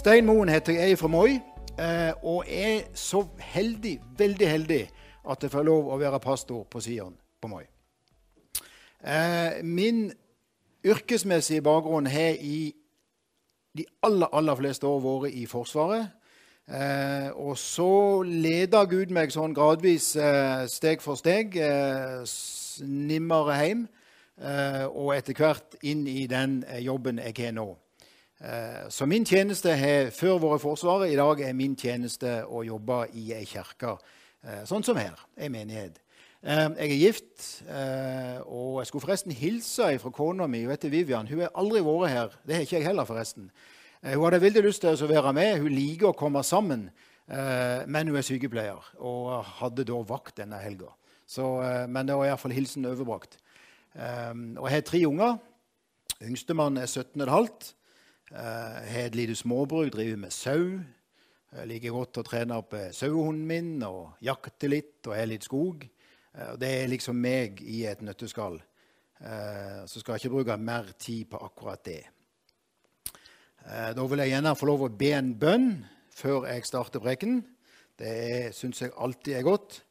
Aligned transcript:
Stein 0.00 0.24
Moen 0.26 0.48
heter 0.48 0.72
jeg, 0.72 0.82
jeg 0.82 0.92
er 0.92 0.96
fra 1.00 1.08
Moi. 1.08 1.38
Og 2.22 2.24
Og 2.24 2.44
er 2.48 2.80
så 2.94 3.24
heldig, 3.38 4.00
veldig 4.18 4.48
heldig, 4.48 4.80
at 5.30 5.42
jeg 5.42 5.50
får 5.52 5.62
lov 5.64 5.88
å 5.92 5.98
være 6.00 6.20
pastor 6.20 6.64
på 6.70 6.80
Sion 6.80 7.14
på 7.42 7.48
Moi. 7.48 7.62
Eh, 9.04 9.62
Min 9.64 10.10
yrkesmessige 10.84 11.62
bakgrunn 11.62 12.06
har 12.06 12.36
i 12.40 12.72
de 13.76 13.84
aller, 14.02 14.26
aller 14.32 14.54
fleste 14.56 14.86
år 14.86 15.00
vært 15.04 15.34
i 15.36 15.46
Forsvaret. 15.46 16.08
Eh, 16.68 17.30
og 17.36 17.56
så 17.58 18.22
leda 18.22 18.84
Gud 18.84 19.10
meg 19.10 19.32
sånn 19.32 19.54
gradvis, 19.56 20.14
eh, 20.16 20.66
steg 20.68 21.00
for 21.02 21.14
steg, 21.16 21.56
eh, 21.56 22.22
s- 22.24 22.80
nimmere 22.84 23.56
hjem. 23.64 23.88
Eh, 24.40 24.84
og 24.86 25.14
etter 25.16 25.34
hvert 25.34 25.76
inn 25.82 26.06
i 26.06 26.26
den 26.26 26.64
eh, 26.68 26.80
jobben 26.84 27.18
jeg 27.18 27.34
har 27.44 27.52
nå. 27.52 27.76
Eh, 28.40 28.88
så 28.88 29.06
min 29.06 29.26
tjeneste 29.26 29.72
har 29.76 30.10
før 30.16 30.38
vært 30.40 30.62
Forsvaret. 30.62 31.12
I 31.12 31.18
dag 31.18 31.42
er 31.44 31.56
min 31.56 31.74
tjeneste 31.76 32.40
å 32.48 32.62
jobbe 32.64 33.02
i 33.12 33.32
ei 33.36 33.44
kirke, 33.44 33.98
eh, 34.44 34.62
sånn 34.64 34.84
som 34.84 34.96
her, 34.96 35.18
ei 35.36 35.48
menighet. 35.48 35.98
Eh, 36.42 36.68
jeg 36.78 36.90
er 36.90 37.02
gift, 37.04 37.64
og 38.46 38.80
jeg 38.80 38.86
skulle 38.86 39.04
forresten 39.04 39.32
hilse 39.32 39.98
fra 39.98 40.10
kona 40.10 40.46
mi. 40.46 40.62
Hun 40.62 40.70
heter 40.70 40.88
Vivian. 40.88 41.26
Hun 41.26 41.40
har 41.40 41.50
aldri 41.54 41.80
vært 41.80 42.08
her. 42.08 42.30
Det 42.46 42.54
har 42.54 42.62
ikke 42.62 42.78
jeg 42.78 42.86
heller, 42.86 43.04
forresten. 43.04 43.50
Hun 44.02 44.24
hadde 44.24 44.40
veldig 44.40 44.64
lyst 44.64 44.80
til 44.80 44.96
å 44.96 45.08
være 45.08 45.34
med. 45.34 45.60
Hun 45.60 45.74
liker 45.74 46.08
å 46.08 46.16
komme 46.16 46.42
sammen, 46.42 46.90
men 47.28 48.08
hun 48.08 48.16
er 48.16 48.22
sykepleier 48.22 48.80
og 48.98 49.44
hadde 49.44 49.84
da 49.84 50.02
vakt 50.02 50.36
denne 50.36 50.56
helga. 50.56 50.88
Men 51.86 52.06
det 52.06 52.16
var 52.16 52.24
iallfall 52.24 52.52
hilsen 52.52 52.86
overbrakt. 52.86 53.36
Og 53.94 54.64
jeg 54.64 54.72
har 54.72 54.80
tre 54.80 55.06
unger. 55.06 55.38
Yngstemann 56.22 56.78
er 56.78 56.86
17,5. 56.86 57.28
Uh, 57.28 57.79
har 58.30 59.06
et 59.06 59.14
lite 59.18 59.34
småbruk, 59.34 59.92
driver 59.92 60.16
med 60.16 60.30
sau. 60.30 60.80
Jeg 61.50 61.66
liker 61.66 61.90
godt 61.90 62.20
å 62.20 62.22
trene 62.22 62.56
opp 62.60 62.76
eh, 62.78 62.92
sauehunden 62.94 63.46
min 63.48 63.70
og 63.82 64.20
jakte 64.22 64.68
litt 64.70 65.08
og 65.10 65.16
har 65.18 65.26
litt 65.26 65.48
skog. 65.48 65.82
Eh, 65.82 66.52
det 66.62 66.68
er 66.70 66.92
liksom 66.92 67.18
meg 67.18 67.58
i 67.66 67.80
et 67.90 68.04
nøtteskall. 68.06 68.60
Eh, 69.18 69.80
så 69.90 69.98
skal 69.98 70.14
jeg 70.14 70.22
ikke 70.22 70.36
bruke 70.36 70.58
mer 70.62 70.92
tid 70.94 71.26
på 71.32 71.40
akkurat 71.42 71.82
det. 71.88 72.04
Eh, 73.66 73.90
da 73.98 74.06
vil 74.06 74.22
jeg 74.22 74.30
gjerne 74.30 74.54
få 74.60 74.70
lov 74.70 74.86
å 74.86 74.92
be 75.02 75.10
en 75.16 75.34
bønn 75.42 75.72
før 76.14 76.46
jeg 76.52 76.70
starter 76.70 77.02
preken. 77.02 77.40
Det 77.98 78.54
syns 78.54 78.84
jeg 78.84 78.94
alltid 78.94 79.40
er 79.40 79.46
godt. 79.48 79.82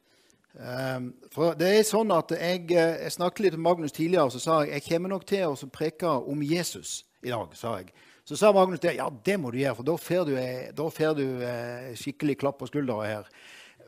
For 1.30 1.54
det 1.54 1.68
er 1.76 1.84
sånn 1.86 2.10
at 2.10 2.32
jeg, 2.34 2.70
eh, 2.72 3.04
jeg 3.04 3.18
snakket 3.18 3.44
litt 3.44 3.58
med 3.58 3.66
Magnus 3.68 3.92
tidligere, 3.94 4.24
og 4.24 4.32
så 4.32 4.40
sa 4.40 4.62
jeg 4.64 4.80
jeg 4.80 4.88
kommer 4.88 5.12
nok 5.12 5.28
til 5.28 5.44
å 5.44 5.68
preke 5.70 6.08
om 6.08 6.40
Jesus 6.42 7.04
i 7.22 7.28
dag. 7.28 7.52
sa 7.52 7.76
jeg. 7.76 7.92
Så 8.30 8.36
sa 8.36 8.52
Magnus 8.54 8.78
det, 8.78 8.92
ja, 8.94 9.08
det 9.10 9.34
må 9.42 9.50
du 9.50 9.56
gjøre, 9.58 9.74
for 9.74 9.86
da 9.88 9.94
får 9.98 10.28
du, 10.28 10.36
eh, 10.38 10.68
da 10.70 10.84
får 10.86 11.16
du 11.18 11.24
eh, 11.42 11.86
skikkelig 11.98 12.36
klapp 12.38 12.60
på 12.60 12.68
skuldra 12.68 13.00
her. 13.02 13.24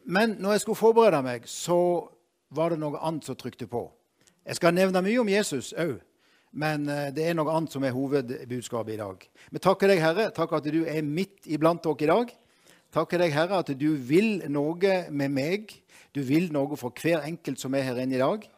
Men 0.02 0.32
når 0.42 0.56
jeg 0.56 0.62
skulle 0.64 0.80
forberede 0.80 1.20
meg, 1.22 1.44
så 1.46 1.76
var 2.50 2.74
det 2.74 2.80
noe 2.82 2.98
annet 3.06 3.28
som 3.28 3.38
trykte 3.38 3.68
på. 3.70 3.84
Jeg 4.42 4.58
skal 4.58 4.74
nevne 4.74 4.98
mye 5.06 5.20
om 5.22 5.30
Jesus 5.30 5.70
òg, 5.78 6.00
men 6.58 6.90
eh, 6.90 7.12
det 7.14 7.28
er 7.28 7.38
noe 7.38 7.54
annet 7.54 7.70
som 7.70 7.86
er 7.86 7.94
hovedbudskapet 7.94 8.96
i 8.96 8.98
dag. 8.98 9.22
Men 9.54 9.62
takker 9.62 9.94
deg, 9.94 10.02
Herre, 10.02 10.26
takk 10.34 10.58
at 10.58 10.66
du 10.74 10.80
er 10.90 11.06
midt 11.06 11.46
iblant 11.46 11.86
oss 11.86 12.02
i 12.02 12.10
dag. 12.10 12.34
Takker 12.98 13.22
deg, 13.22 13.36
Herre, 13.38 13.62
at 13.62 13.70
du 13.78 13.92
vil 13.94 14.40
noe 14.50 14.96
med 15.14 15.38
meg. 15.38 15.70
Du 16.10 16.18
vil 16.26 16.50
noe 16.50 16.74
for 16.82 16.90
hver 16.90 17.22
enkelt 17.30 17.62
som 17.62 17.78
er 17.78 17.86
her 17.92 18.02
inne 18.02 18.18
i 18.18 18.24
dag. 18.26 18.50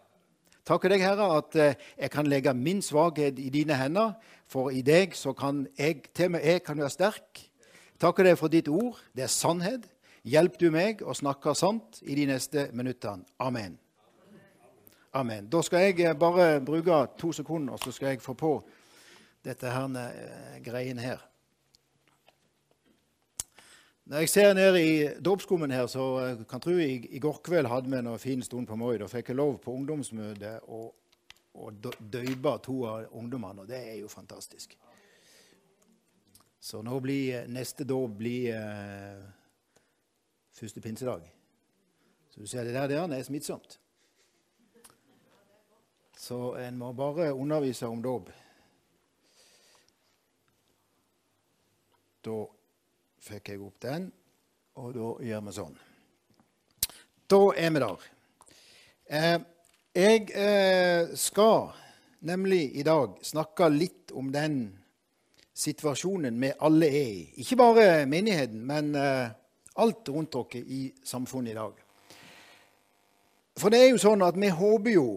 Takker 0.65 0.95
deg, 0.95 1.03
Herre, 1.05 1.27
at 1.37 1.57
eh, 1.61 1.81
jeg 1.99 2.11
kan 2.15 2.29
legge 2.29 2.55
min 2.57 2.81
svakhet 2.83 3.37
i 3.41 3.51
dine 3.53 3.77
hender, 3.77 4.15
for 4.49 4.73
i 4.73 4.81
deg 4.85 5.13
så 5.17 5.35
kan 5.37 5.67
jeg, 5.77 6.07
til 6.17 6.31
og 6.31 6.37
med 6.37 6.47
jeg 6.49 6.63
kan 6.65 6.81
være 6.81 6.95
sterk. 6.95 7.43
Takker 8.01 8.25
deg 8.25 8.39
for 8.41 8.53
ditt 8.53 8.71
ord. 8.73 8.97
Det 9.13 9.27
er 9.27 9.33
sannhet. 9.33 9.85
Hjelp 10.25 10.57
du 10.57 10.71
meg 10.73 11.03
å 11.05 11.13
snakke 11.13 11.53
sant 11.53 12.01
i 12.01 12.17
de 12.17 12.25
neste 12.31 12.71
minuttene. 12.73 13.29
Amen. 13.45 13.77
Amen. 15.15 15.51
Da 15.53 15.61
skal 15.63 15.85
jeg 15.85 16.01
eh, 16.01 16.17
bare 16.17 16.63
bruke 16.65 17.03
to 17.21 17.35
sekunder, 17.37 17.77
så 17.77 17.93
skal 17.93 18.15
jeg 18.15 18.25
få 18.25 18.33
på 18.33 18.57
dette 19.45 19.69
her 19.69 20.01
eh, 20.01 20.59
greien 20.65 20.99
her. 20.99 21.21
Når 24.05 24.21
jeg 24.21 24.29
ser 24.29 24.51
ned 24.53 24.77
i 24.77 24.89
dåpsskummen 25.25 25.71
her, 25.73 25.87
så 25.89 26.03
eh, 26.21 26.43
kan 26.49 26.61
tro 26.61 26.75
jeg 26.77 27.07
i 27.09 27.21
går 27.25 27.39
kveld 27.45 27.71
hadde 27.73 27.89
vi 27.89 27.97
en 27.97 28.19
fin 28.21 28.43
stund 28.45 28.67
på 28.69 28.77
Moi. 28.77 28.99
Da 29.01 29.09
fikk 29.09 29.31
jeg 29.33 29.39
lov 29.39 29.55
på 29.65 29.73
ungdomsmøtet 29.73 30.67
å, 30.69 30.81
å 31.57 31.71
døype 31.73 32.53
to 32.67 32.83
av 32.85 33.15
ungdommene, 33.17 33.65
og 33.65 33.71
det 33.71 33.81
er 33.81 34.03
jo 34.03 34.11
fantastisk. 34.13 34.77
Så 36.61 36.83
nå 36.85 36.99
blir 37.01 37.49
neste 37.49 37.87
dåp 37.89 38.19
blir 38.19 38.53
eh, 38.53 39.25
første 40.53 40.85
pinsedag. 40.85 41.25
Så 42.29 42.45
du 42.45 42.47
ser 42.51 42.69
det 42.69 42.77
der, 42.77 42.93
der 42.93 43.17
er 43.17 43.25
smittsomt. 43.25 43.79
Så 46.13 46.59
en 46.61 46.77
må 46.77 46.93
bare 46.93 47.33
undervise 47.33 47.89
om 47.89 48.05
dåp. 48.05 48.29
Fikk 53.25 53.55
jeg 53.55 53.63
opp 53.65 53.81
den, 53.85 54.09
og 54.81 54.95
da 54.97 55.11
gjør 55.25 55.45
vi 55.47 55.57
sånn. 55.57 55.77
Da 57.31 57.41
er 57.57 57.73
vi 57.73 57.83
der. 57.83 58.07
Eh, 59.05 59.37
jeg 59.95 60.25
eh, 60.35 61.15
skal 61.17 61.71
nemlig 62.27 62.67
i 62.81 62.85
dag 62.85 63.17
snakke 63.25 63.71
litt 63.73 64.13
om 64.17 64.31
den 64.33 64.59
situasjonen 65.55 66.37
vi 66.41 66.51
alle 66.67 66.91
er 66.91 67.11
i. 67.15 67.23
Ikke 67.45 67.61
bare 67.61 67.87
menigheten, 68.11 68.65
men 68.67 68.93
eh, 68.99 69.33
alt 69.81 70.11
rundt 70.13 70.35
dere 70.35 70.65
i 70.65 70.83
samfunnet 71.05 71.55
i 71.55 71.59
dag. 71.59 71.81
For 73.57 73.71
det 73.71 73.85
er 73.85 73.93
jo 73.93 74.03
sånn 74.03 74.25
at 74.27 74.37
vi 74.37 74.51
håper 74.51 74.97
jo, 74.97 75.09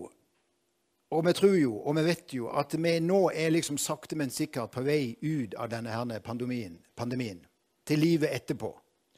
og 1.07 1.21
vi 1.25 1.33
tror 1.33 1.55
jo, 1.57 1.73
og 1.81 1.95
vi 1.97 2.05
vet 2.05 2.33
jo, 2.35 2.47
at 2.51 2.75
vi 2.77 2.97
nå 3.01 3.21
er 3.33 3.53
liksom 3.55 3.79
sakte, 3.81 4.15
men 4.19 4.31
sikkert 4.31 4.75
på 4.75 4.83
vei 4.85 5.15
ut 5.23 5.55
av 5.57 5.71
denne 5.73 6.19
pandemien, 6.23 6.77
pandemien 6.95 7.41
til 7.87 8.03
livet 8.03 8.33
etterpå. 8.35 8.71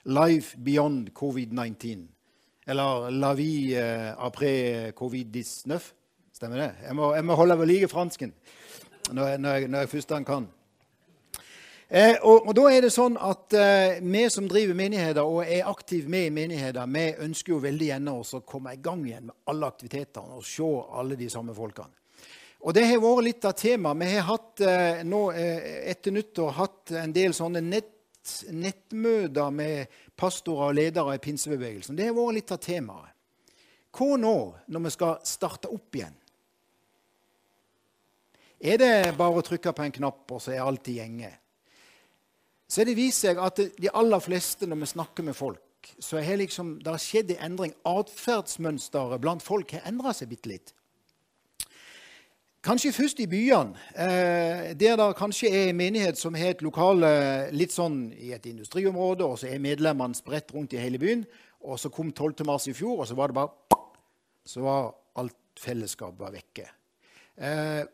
Life 0.10 0.58
beyond 0.66 1.10
covid-19. 1.18 2.06
Eller 2.70 3.10
la 3.10 3.34
vie 3.34 3.76
eh, 3.80 4.14
après 4.18 4.94
covid-19. 4.96 5.80
Stemmer 6.34 6.58
det? 6.62 6.72
Jeg 6.86 6.96
må, 6.96 7.14
jeg 7.16 7.26
må 7.26 7.36
holde 7.36 7.60
ved 7.60 7.68
like 7.68 7.90
fransken 7.92 8.34
når 9.12 9.28
jeg, 9.28 9.38
når 9.38 9.54
jeg, 9.54 9.68
når 9.68 9.80
jeg 9.80 9.90
først 9.90 10.14
kan. 10.26 10.48
Eh, 11.90 12.16
og, 12.22 12.48
og 12.48 12.54
da 12.54 12.68
er 12.70 12.84
det 12.86 12.92
sånn 12.94 13.16
at 13.18 13.54
eh, 13.58 13.96
Vi 14.06 14.20
som 14.30 14.46
driver 14.46 14.78
menigheter 14.78 15.26
og 15.26 15.40
er 15.42 15.66
aktive 15.66 16.12
med 16.12 16.28
i 16.28 16.34
menigheter, 16.36 16.86
vi 16.86 17.06
ønsker 17.26 17.56
jo 17.56 17.64
veldig 17.64 17.88
gjerne 17.88 18.14
å 18.14 18.42
komme 18.46 18.76
i 18.76 18.82
gang 18.84 19.02
igjen 19.08 19.32
med 19.32 19.50
alle 19.50 19.72
aktivitetene 19.74 20.38
og 20.38 20.46
se 20.46 20.70
alle 21.02 21.18
de 21.18 21.32
samme 21.34 21.56
folkene. 21.58 21.96
Og 22.60 22.76
Det 22.76 22.84
har 22.86 23.00
vært 23.02 23.26
litt 23.26 23.48
av 23.48 23.56
temaet. 23.56 24.00
Vi 24.04 24.12
har 24.14 24.28
hatt 24.28 24.62
eh, 24.68 25.02
nå 25.08 25.22
eh, 25.32 25.90
etter 25.90 26.14
nyttår 26.14 26.56
hatt 26.60 26.94
en 27.00 27.16
del 27.16 27.34
sånne 27.34 27.64
nett, 27.64 27.94
nettmøter 28.52 29.54
med 29.54 30.00
pastorer 30.20 30.72
og 30.72 30.78
ledere 30.78 31.16
i 31.18 31.22
pinsebevegelsen. 31.24 31.98
Det 31.98 32.10
har 32.10 32.18
vært 32.18 32.38
litt 32.40 32.54
av 32.56 32.62
temaet. 32.64 33.16
Hva 33.96 34.18
nå 34.22 34.36
når 34.70 34.86
vi 34.86 34.94
skal 34.94 35.16
starte 35.26 35.72
opp 35.74 35.98
igjen? 35.98 36.16
Er 38.60 38.78
det 38.78 39.18
bare 39.18 39.40
å 39.40 39.46
trykke 39.46 39.72
på 39.74 39.86
en 39.86 39.96
knapp, 39.96 40.26
og 40.36 40.42
så 40.44 40.54
er 40.54 40.66
alt 40.66 40.90
i 40.92 40.98
gjenge? 41.00 41.32
Så 42.70 42.84
det 42.86 42.98
viser 42.98 43.32
seg 43.32 43.40
at 43.42 43.62
de 43.82 43.92
aller 43.98 44.22
fleste, 44.22 44.68
når 44.68 44.84
vi 44.84 44.90
snakker 44.92 45.26
med 45.26 45.38
folk, 45.38 45.94
så 45.98 46.20
har 46.22 46.38
liksom, 46.38 46.76
det 46.84 46.92
har 46.92 47.02
skjedd 47.02 47.32
en 47.34 47.46
endring. 47.48 47.74
Atferdsmønsteret 47.88 49.24
blant 49.24 49.44
folk 49.44 49.72
har 49.74 49.88
endra 49.90 50.14
seg 50.14 50.30
bitte 50.34 50.52
litt. 50.52 50.74
Kanskje 52.60 52.92
først 52.92 53.20
i 53.24 53.28
byene, 53.32 53.78
eh, 53.96 54.74
der 54.76 54.98
det 55.00 55.16
kanskje 55.16 55.48
er 55.48 55.70
en 55.70 55.78
menighet 55.78 56.18
som 56.20 56.36
har 56.36 56.52
et 56.52 56.62
lokale 56.62 57.52
litt 57.56 57.72
sånn 57.72 58.12
i 58.20 58.34
et 58.36 58.46
industriområde, 58.46 59.24
og 59.24 59.40
så 59.40 59.48
er 59.48 59.62
medlemmene 59.64 60.18
spredt 60.18 60.52
rundt 60.54 60.74
i 60.76 60.82
hele 60.82 61.00
byen. 61.00 61.24
Og 61.64 61.80
så 61.80 61.90
kom 61.90 62.12
12. 62.12 62.44
mars 62.46 62.68
i 62.68 62.74
fjor, 62.74 63.00
og 63.00 63.08
så 63.08 63.16
var 63.16 63.28
det 63.28 63.36
bare 63.36 63.50
Så 64.46 64.62
var 64.62 64.96
alt 65.16 65.36
fellesskapet 65.60 66.20
var 66.20 66.32
vekke. 66.32 66.66
Eh, 67.38 67.86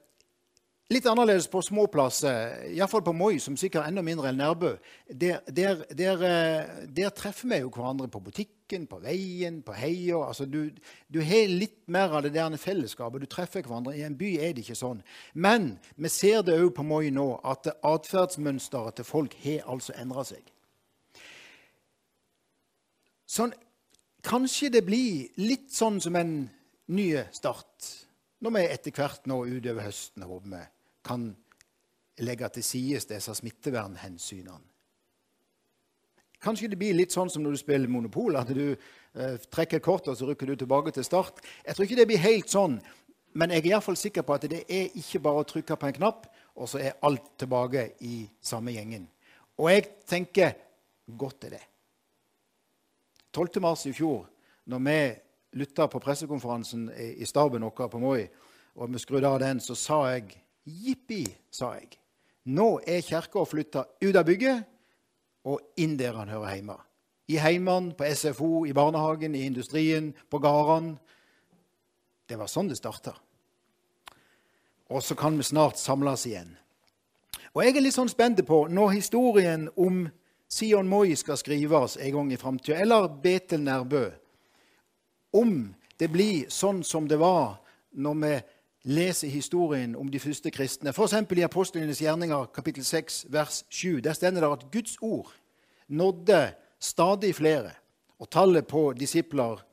Litt 0.93 1.07
annerledes 1.09 1.47
på 1.49 1.63
små 1.65 1.87
plasser, 1.89 2.67
iallfall 2.69 3.01
på 3.01 3.13
Moi, 3.17 3.39
som 3.41 3.55
sikkert 3.57 3.81
er 3.81 3.89
enda 3.89 4.03
mindre 4.05 4.29
enn 4.29 4.37
Nærbø. 4.37 4.75
Der, 5.09 5.39
der, 5.49 5.81
der, 5.89 6.21
eh, 6.21 6.83
der 6.93 7.09
treffer 7.09 7.49
vi 7.49 7.57
jo 7.63 7.71
hverandre 7.73 8.07
på 8.07 8.21
butikken, 8.65 8.87
på 8.87 8.99
veien, 8.99 9.61
på 9.63 9.73
heia. 9.73 10.27
Altså, 10.27 10.45
du, 10.45 10.71
du 11.07 11.21
har 11.21 11.47
litt 11.47 11.87
mer 11.87 12.09
av 12.09 12.23
det 12.23 12.33
der 12.33 12.57
fellesskapet. 12.57 13.21
Du 13.21 13.27
treffer 13.27 13.61
hverandre. 13.61 13.95
I 13.95 14.03
en 14.03 14.17
by 14.17 14.37
er 14.39 14.53
det 14.53 14.63
ikke 14.63 14.75
sånn. 14.75 15.03
Men 15.33 15.79
vi 15.95 16.09
ser 16.09 16.43
det 16.43 16.59
òg 16.59 16.73
på 16.75 16.83
Moi 16.83 17.11
nå, 17.11 17.39
at 17.43 17.67
atferdsmønsteret 17.83 18.95
til 18.95 19.05
folk 19.05 19.35
har 19.43 19.65
altså 19.67 19.93
endra 19.97 20.23
seg. 20.25 20.43
Sånn, 23.25 23.53
kanskje 24.23 24.71
det 24.71 24.85
blir 24.85 25.29
litt 25.37 25.71
sånn 25.73 25.99
som 26.01 26.15
en 26.15 26.49
ny 26.87 27.09
start. 27.33 28.05
Når 28.41 28.51
vi 28.51 28.67
etter 28.69 28.93
hvert 28.93 29.25
nå 29.27 29.45
utover 29.45 29.87
høsten 29.87 30.25
håper 30.25 30.51
vi 30.51 30.63
kan 31.05 31.33
legge 32.21 32.49
til 32.55 32.63
side 32.63 33.01
disse 33.09 33.33
smittevernhensynene. 33.35 34.74
Kanskje 36.45 36.69
det 36.69 36.77
blir 36.77 36.93
litt 36.93 37.15
sånn 37.15 37.31
som 37.31 37.41
når 37.41 37.55
du 37.55 37.61
spiller 37.63 37.89
Monopol, 37.89 38.37
at 38.37 38.51
du 38.53 38.75
eh, 38.75 39.37
trekker 39.49 39.81
kort, 39.81 40.05
og 40.11 40.17
så 40.17 40.27
rykker 40.29 40.51
du 40.51 40.59
tilbake 40.61 40.93
til 40.93 41.05
start. 41.07 41.41
Jeg 41.65 41.73
tror 41.73 41.87
ikke 41.87 41.97
det 41.97 42.07
blir 42.11 42.21
helt 42.21 42.51
sånn, 42.53 42.77
men 43.33 43.51
jeg 43.51 43.63
er 43.63 43.71
iallfall 43.73 43.97
sikker 43.97 44.23
på 44.27 44.35
at 44.37 44.45
det 44.51 44.61
er 44.69 44.93
ikke 44.99 45.23
bare 45.25 45.41
å 45.41 45.47
trykke 45.49 45.77
på 45.79 45.89
en 45.89 45.97
knapp, 45.97 46.27
og 46.55 46.69
så 46.69 46.83
er 46.83 46.99
alt 47.03 47.33
tilbake 47.41 47.87
i 48.05 48.19
samme 48.45 48.75
gjengen. 48.75 49.07
Og 49.57 49.71
jeg 49.71 49.87
tenker 50.07 50.53
godt 51.17 51.47
er 51.49 51.57
det. 51.57 51.63
12. 53.33 53.59
mars 53.65 53.87
i 53.89 53.95
fjor, 53.95 54.27
når 54.69 54.85
vi 54.85 54.99
lytta 55.59 55.89
på 55.91 55.99
pressekonferansen 56.03 56.87
i 56.93 57.25
staben 57.27 57.65
vår 57.65 57.89
på 57.89 57.99
Moi, 57.99 58.21
og 58.75 58.93
vi 58.93 59.01
skrudde 59.01 59.27
av 59.27 59.41
den, 59.41 59.59
så 59.63 59.75
sa 59.75 59.99
jeg 60.13 60.29
jippi, 60.65 61.23
sa 61.51 61.73
jeg. 61.79 61.97
Nå 62.53 62.77
er 62.85 63.03
kirka 63.03 63.43
flytta 63.49 63.87
ut 64.03 64.15
av 64.15 64.25
bygget 64.27 64.74
og 65.45 65.61
inn 65.77 65.95
der 65.97 66.17
han 66.17 66.31
hører 66.33 66.57
hjemme. 66.57 66.77
I 67.29 67.39
heimene, 67.41 67.93
på 67.97 68.05
SFO, 68.13 68.65
i 68.65 68.73
barnehagen, 68.73 69.35
i 69.35 69.45
industrien, 69.45 70.11
på 70.29 70.39
gårdene. 70.41 70.97
Det 72.29 72.37
var 72.37 72.49
sånn 72.49 72.69
det 72.69 72.77
starta. 72.77 73.15
Og 74.93 75.01
så 75.01 75.17
kan 75.17 75.37
vi 75.37 75.45
snart 75.45 75.81
samles 75.81 76.25
igjen. 76.29 76.53
Og 77.53 77.63
jeg 77.63 77.77
er 77.77 77.85
litt 77.85 77.95
sånn 77.95 78.11
spent 78.11 78.41
på, 78.45 78.65
når 78.69 78.97
historien 78.97 79.69
om 79.77 80.05
Sion 80.51 80.89
Moi 80.89 81.15
skal 81.17 81.39
skrives 81.41 81.97
en 81.97 82.13
gang 82.13 82.33
i 82.33 82.39
framtida, 82.41 82.77
eller 82.81 83.07
Betel 83.21 83.63
Nærbø, 83.65 84.05
om 85.35 85.73
det 85.97 86.09
blir 86.11 86.51
sånn 86.53 86.83
som 86.85 87.07
det 87.09 87.17
var 87.19 87.57
når 87.95 88.19
vi 88.21 88.33
leser 88.85 89.31
historien 89.33 89.95
om 89.97 90.09
de 90.11 90.19
første 90.21 90.51
kristne. 90.53 90.93
F.eks. 90.93 91.15
i 91.33 91.45
Apostlenes 91.45 92.01
gjerninger 92.01 92.45
kapittel 92.53 92.85
6 92.85 93.25
vers 93.33 93.63
7. 93.69 93.99
Der 94.05 94.13
stender 94.13 94.45
det 94.45 94.51
at 94.51 94.71
Guds 94.71 94.97
ord 95.01 95.33
nådde 95.87 96.53
stadig 96.79 97.35
flere, 97.35 97.71
og 98.19 98.29
tallet 98.29 98.67
på 98.67 98.93
disipler 98.93 99.63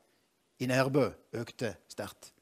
i 0.59 0.65
Nærbø 0.65 1.09
økte 1.33 1.75
sterkt. 1.89 2.33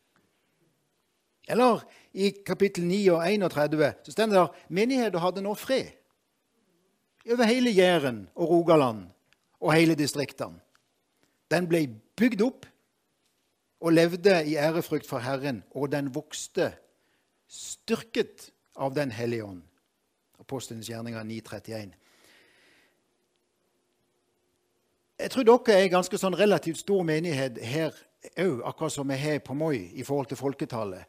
Eller 1.48 1.84
i 2.14 2.32
kapittel 2.46 2.86
9 2.86 3.08
og 3.08 3.32
31 3.34 3.94
så 4.04 4.12
stender 4.12 4.38
det 4.38 4.50
at 4.50 4.70
menigheten 4.70 5.20
hadde 5.20 5.42
nå 5.42 5.54
fred 5.54 5.92
over 7.32 7.44
hele 7.44 7.70
Jæren 7.70 8.30
og 8.36 8.50
Rogaland 8.50 9.04
og 9.60 9.74
hele 9.74 9.96
distriktene. 9.96 10.60
Den 11.52 11.68
ble 11.68 11.88
bygd 12.16 12.42
opp 12.42 12.66
og 13.82 13.94
levde 13.94 14.44
i 14.46 14.56
ærefrykt 14.56 15.08
for 15.08 15.20
Herren, 15.20 15.64
og 15.76 15.92
den 15.92 16.16
vokste, 16.16 16.74
styrket 17.48 18.52
av 18.76 18.96
Den 18.96 19.12
hellige 19.12 19.46
ånd. 19.46 19.62
Apostelens 20.40 20.88
gjerninger 20.90 21.24
931. 21.24 21.94
Jeg 25.20 25.32
tror 25.32 25.44
dere 25.44 25.76
er 25.76 25.84
en 25.84 25.98
ganske 25.98 26.18
sånn 26.18 26.38
relativt 26.38 26.80
stor 26.82 27.04
menighet 27.06 27.60
her 27.62 27.92
òg, 28.38 28.62
akkurat 28.66 28.94
som 28.94 29.10
vi 29.10 29.18
har 29.18 29.42
på 29.46 29.54
Moi 29.54 29.92
i 29.94 30.04
forhold 30.04 30.32
til 30.32 30.38
folketallet. 30.38 31.04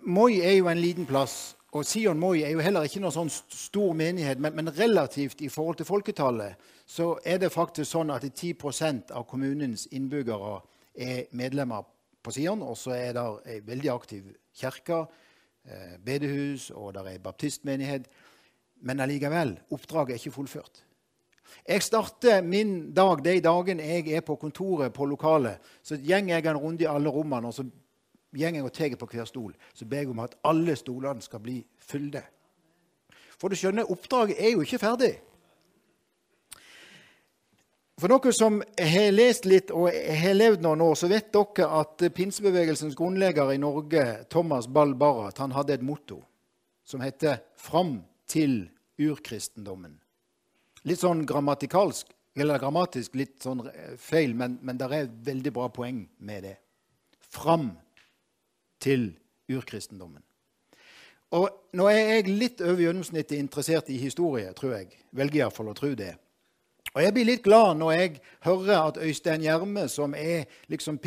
Moi 0.00 0.40
er 0.40 0.58
jo 0.58 0.68
en 0.68 0.80
liten 0.80 1.06
plass, 1.06 1.56
og 1.72 1.84
Sion 1.84 2.18
Moi 2.18 2.42
er 2.42 2.50
jo 2.50 2.64
heller 2.64 2.84
ikke 2.88 3.00
noen 3.00 3.12
sånn 3.12 3.30
stor 3.32 3.94
menighet, 3.96 4.40
men, 4.40 4.56
men, 4.56 4.72
relativt 4.76 5.40
i 5.40 5.48
forhold 5.52 5.76
til 5.76 5.88
folketallet 5.88 6.56
så 6.88 7.18
er 7.24 7.38
det 7.38 7.52
faktisk 7.52 7.90
sånn 7.90 8.10
at 8.10 8.24
10% 8.24 9.12
av 9.12 9.26
kommunens 9.28 9.86
innbyggere 9.92 10.60
er 10.96 11.26
medlemmer 11.36 11.84
på 12.22 12.34
Sion. 12.34 12.62
Og 12.62 12.76
så 12.78 12.94
er 12.96 13.14
det 13.16 13.26
ei 13.46 13.60
veldig 13.66 13.90
aktiv 13.92 14.28
kirke, 14.56 15.06
eh, 15.64 15.96
bedehus, 16.04 16.70
og 16.70 16.94
det 16.94 17.06
er 17.06 17.24
baptistmenighet. 17.24 18.08
Men 18.82 19.00
allikevel, 19.00 19.58
oppdraget 19.70 20.14
er 20.14 20.22
ikke 20.22 20.36
fullført. 20.36 20.84
Jeg 21.68 21.82
starter 21.82 22.42
min 22.42 22.92
dag 22.94 23.24
de 23.24 23.40
dagene 23.40 23.82
jeg 23.82 24.12
er 24.12 24.20
på 24.20 24.36
kontoret 24.36 24.92
på 24.92 25.04
lokalet. 25.04 25.58
Så 25.82 25.96
går 25.96 26.28
jeg 26.28 26.46
en 26.46 26.56
runde 26.56 26.84
i 26.84 26.86
alle 26.86 27.08
rommene, 27.08 27.48
og 27.48 27.54
så 27.54 27.62
går 27.62 28.38
jeg 28.38 28.64
og 28.64 28.72
tar 28.72 28.96
på 28.96 29.06
hver 29.06 29.24
stol. 29.24 29.54
Så 29.74 29.84
ber 29.84 29.96
jeg 29.96 30.10
om 30.10 30.18
at 30.18 30.36
alle 30.44 30.76
stolene 30.76 31.22
skal 31.22 31.40
bli 31.40 31.64
fylte. 31.78 32.22
For 33.38 33.48
du 33.48 33.56
skjønner, 33.56 33.90
oppdraget 33.90 34.36
er 34.38 34.52
jo 34.52 34.60
ikke 34.60 34.78
ferdig. 34.78 35.18
For 37.98 38.12
dere 38.12 38.30
som 38.32 38.60
har 38.62 39.08
lest 39.10 39.46
litt 39.48 39.72
og 39.74 39.88
har 39.90 40.36
levd 40.36 40.62
noen 40.62 40.84
år, 40.86 40.94
så 40.94 41.08
vet 41.10 41.32
dere 41.34 41.66
at 41.80 42.04
pinsebevegelsens 42.14 42.94
grunnlegger 42.98 43.50
i 43.50 43.58
Norge, 43.58 44.04
Thomas 44.30 44.68
Ball 44.70 44.94
Barrat, 44.94 45.40
han 45.42 45.56
hadde 45.56 45.74
et 45.74 45.82
motto 45.82 46.20
som 46.86 47.02
heter 47.02 47.42
'Fram 47.56 48.04
til 48.26 48.70
urkristendommen'. 48.98 49.98
Litt 50.84 51.00
sånn 51.00 51.26
grammatikalsk, 51.26 52.06
eller 52.36 52.58
grammatisk 52.58 53.14
litt 53.14 53.42
sånn 53.42 53.66
feil, 53.98 54.34
men, 54.34 54.58
men 54.62 54.78
det 54.78 54.92
er 54.92 55.10
veldig 55.10 55.52
bra 55.52 55.68
poeng 55.68 56.08
med 56.20 56.42
det. 56.42 56.56
Fram 57.18 57.72
til 58.78 59.10
urkristendommen. 59.50 60.22
Og 61.32 61.48
Nå 61.72 61.88
er 61.88 61.98
jeg 61.98 62.28
litt 62.30 62.60
over 62.60 62.80
gjennomsnittet 62.80 63.36
interessert 63.38 63.90
i 63.90 63.98
historie, 63.98 64.52
tror 64.56 64.78
jeg. 64.78 64.94
Velger 65.12 65.42
iallfall 65.42 65.68
å 65.68 65.74
tro 65.76 65.94
det. 65.94 66.14
Og 66.94 67.02
Jeg 67.02 67.12
blir 67.14 67.24
litt 67.28 67.42
glad 67.44 67.76
når 67.78 67.92
jeg 67.92 68.20
hører 68.46 68.78
at 68.88 68.96
Øystein 68.96 69.42
Gjerme, 69.42 69.88
som 69.88 70.14
er 70.14 70.44
liksom 70.68 70.98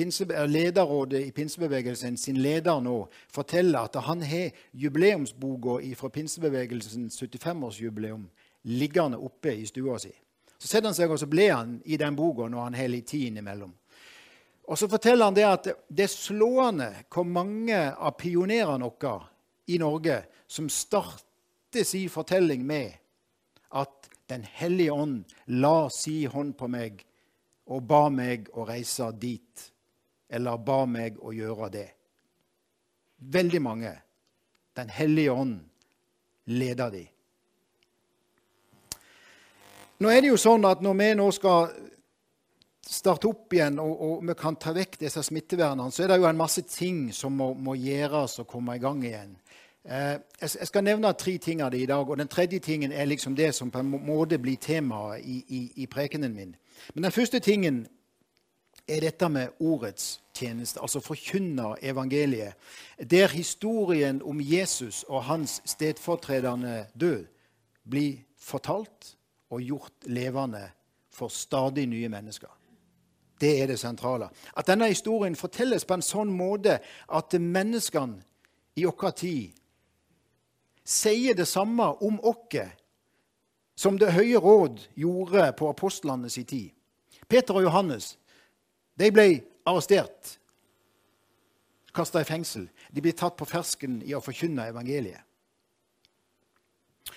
lederrådet 0.47 1.25
i 1.25 1.31
pinsebevegelsen, 1.31 2.17
sin 2.17 2.37
leder 2.37 2.79
nå, 2.79 3.09
forteller 3.29 3.79
at 3.79 3.95
han 4.05 4.21
har 4.21 4.51
jubileumsboka 4.73 5.95
fra 5.95 6.09
pinsebevegelsens 6.09 7.23
75-årsjubileum 7.23 8.29
liggende 8.63 9.17
oppe 9.17 9.55
i 9.55 9.65
stua 9.65 9.97
si. 9.99 10.11
Så 10.57 10.67
setter 10.67 10.91
han 10.91 10.95
seg 10.95 11.09
og 11.09 11.19
så 11.19 11.25
ble 11.25 11.49
han 11.49 11.79
i 11.85 11.97
den 11.97 12.15
boka 12.15 12.47
når 12.47 12.63
han 12.67 12.77
har 12.77 12.91
litt 12.91 13.07
tid 13.09 13.31
innimellom. 13.31 13.73
Og 14.69 14.77
så 14.77 14.87
forteller 14.87 15.25
han 15.25 15.35
det 15.35 15.47
at 15.47 15.69
det 15.89 16.05
er 16.05 16.13
slående 16.13 16.91
hvor 17.09 17.25
mange 17.25 17.79
av 17.91 18.13
pionerene 18.19 18.85
våre 18.85 19.17
i 19.67 19.79
Norge 19.81 20.21
som 20.47 20.69
starter 20.69 21.83
sin 21.87 22.09
fortelling 22.09 22.63
med 22.67 22.93
at 23.73 24.11
den 24.31 24.45
hellige 24.47 24.91
ånd 24.95 25.23
la 25.59 25.89
si 25.91 26.23
hånd 26.25 26.55
på 26.57 26.69
meg 26.71 27.03
og 27.71 27.83
ba 27.87 28.05
meg 28.11 28.47
å 28.55 28.65
reise 28.67 29.09
dit, 29.19 29.65
eller 30.31 30.59
ba 30.63 30.85
meg 30.87 31.19
å 31.19 31.33
gjøre 31.35 31.69
det. 31.71 31.87
Veldig 33.31 33.61
mange. 33.61 33.91
Den 34.75 34.89
hellige 34.89 35.35
ånd 35.35 35.57
leder 36.51 36.93
de. 36.95 37.03
Nå 40.01 40.09
er 40.09 40.23
det 40.23 40.31
jo 40.31 40.39
sånn 40.39 40.63
at 40.65 40.81
Når 40.81 40.95
vi 40.97 41.09
nå 41.19 41.27
skal 41.35 41.73
starte 42.81 43.29
opp 43.29 43.53
igjen 43.53 43.77
og, 43.83 43.91
og 43.91 44.23
vi 44.25 44.33
kan 44.39 44.57
ta 44.59 44.73
vekk 44.75 44.97
disse 45.03 45.21
smittevernene, 45.23 45.91
så 45.93 46.03
er 46.03 46.11
det 46.11 46.21
jo 46.23 46.29
en 46.31 46.39
masse 46.39 46.63
ting 46.67 47.11
som 47.13 47.35
må, 47.37 47.51
må 47.53 47.75
gjøres 47.77 48.39
og 48.41 48.49
komme 48.49 48.75
i 48.75 48.81
gang 48.81 49.03
igjen. 49.05 49.35
Eh, 49.85 50.19
jeg 50.41 50.67
skal 50.67 50.83
nevne 50.83 51.13
tre 51.13 51.37
ting 51.37 51.61
av 51.61 51.71
det 51.71 51.81
i 51.81 51.85
dag. 51.85 52.09
og 52.09 52.17
Den 52.17 52.27
tredje 52.27 52.59
tingen 52.59 52.91
er 52.91 53.05
liksom 53.05 53.35
det 53.35 53.55
som 53.55 53.71
på 53.71 53.79
en 53.79 53.89
måte 54.05 54.37
blir 54.37 54.57
temaet 54.57 55.21
i, 55.25 55.45
i, 55.47 55.71
i 55.75 55.85
prekenen 55.85 56.35
min. 56.35 56.55
Men 56.93 57.03
den 57.03 57.11
første 57.11 57.39
tingen 57.39 57.87
er 58.87 58.99
dette 59.01 59.29
med 59.29 59.47
ordets 59.59 60.21
tjeneste, 60.33 60.81
altså 60.81 60.99
forkynne 60.99 61.75
evangeliet. 61.81 62.53
Der 63.11 63.27
historien 63.27 64.21
om 64.21 64.41
Jesus 64.41 65.03
og 65.03 65.23
hans 65.23 65.61
stedfortredende 65.65 66.85
død 66.99 67.25
blir 67.89 68.17
fortalt 68.39 69.15
og 69.49 69.61
gjort 69.61 69.93
levende 70.05 70.69
for 71.09 71.27
stadig 71.27 71.85
nye 71.85 72.09
mennesker. 72.09 72.47
Det 73.41 73.61
er 73.61 73.67
det 73.67 73.79
sentrale. 73.79 74.29
At 74.57 74.67
denne 74.67 74.87
historien 74.87 75.35
fortelles 75.35 75.85
på 75.85 75.93
en 75.93 76.05
sånn 76.05 76.29
måte 76.29 76.77
at 77.09 77.33
menneskene 77.33 78.21
i 78.75 78.85
vår 78.85 79.11
tid 79.17 79.60
sier 80.83 81.35
det 81.37 81.47
samme 81.47 81.91
om 82.01 82.19
oss 82.23 82.59
som 83.75 83.97
Det 83.97 84.11
høye 84.13 84.37
råd 84.37 84.81
gjorde 84.93 85.53
på 85.57 85.69
apostlene 85.71 86.29
sin 86.29 86.45
tid. 86.45 86.69
Peter 87.27 87.55
og 87.55 87.63
Johannes 87.63 88.17
de 88.99 89.07
ble 89.09 89.41
arrestert, 89.65 90.35
kasta 91.95 92.21
i 92.21 92.27
fengsel. 92.27 92.67
De 92.91 93.01
ble 93.01 93.13
tatt 93.17 93.37
på 93.39 93.47
fersken 93.49 94.01
i 94.05 94.13
å 94.13 94.21
forkynne 94.21 94.67
evangeliet. 94.69 95.23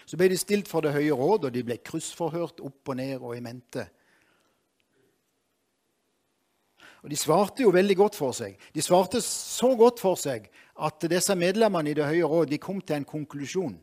Så 0.04 0.16
ble 0.16 0.30
de 0.32 0.38
stilt 0.38 0.68
for 0.68 0.84
Det 0.84 0.94
høye 0.94 1.12
råd, 1.12 1.46
og 1.46 1.52
de 1.52 1.62
ble 1.64 1.76
kryssforhørt 1.84 2.62
opp 2.64 2.88
og 2.88 2.96
ned 2.96 3.20
og 3.20 3.36
i 3.36 3.42
mente. 3.44 3.86
Og 7.04 7.10
De 7.10 7.16
svarte 7.20 7.62
jo 7.62 7.72
veldig 7.72 7.96
godt 7.96 8.16
for 8.16 8.32
seg. 8.32 8.56
De 8.72 8.82
svarte 8.82 9.20
så 9.20 9.74
godt 9.76 10.00
for 10.00 10.16
seg 10.16 10.48
at 10.74 11.06
disse 11.10 11.34
medlemmene 11.38 11.90
i 11.90 11.94
Det 11.94 12.06
høye 12.06 12.28
råd 12.28 12.50
de 12.50 12.58
kom 12.58 12.80
til 12.80 12.96
en 12.96 13.06
konklusjon 13.08 13.76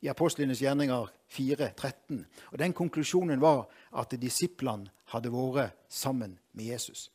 i 0.00 0.08
Apostlenes 0.08 0.62
gjerninger 0.62 1.10
4, 1.28 1.70
13. 1.76 2.26
Og 2.52 2.58
Den 2.58 2.72
konklusjonen 2.72 3.40
var 3.40 3.66
at 3.92 4.14
disiplene 4.20 4.90
hadde 5.12 5.32
vært 5.32 5.76
sammen 5.88 6.38
med 6.52 6.64
Jesus. 6.64 7.10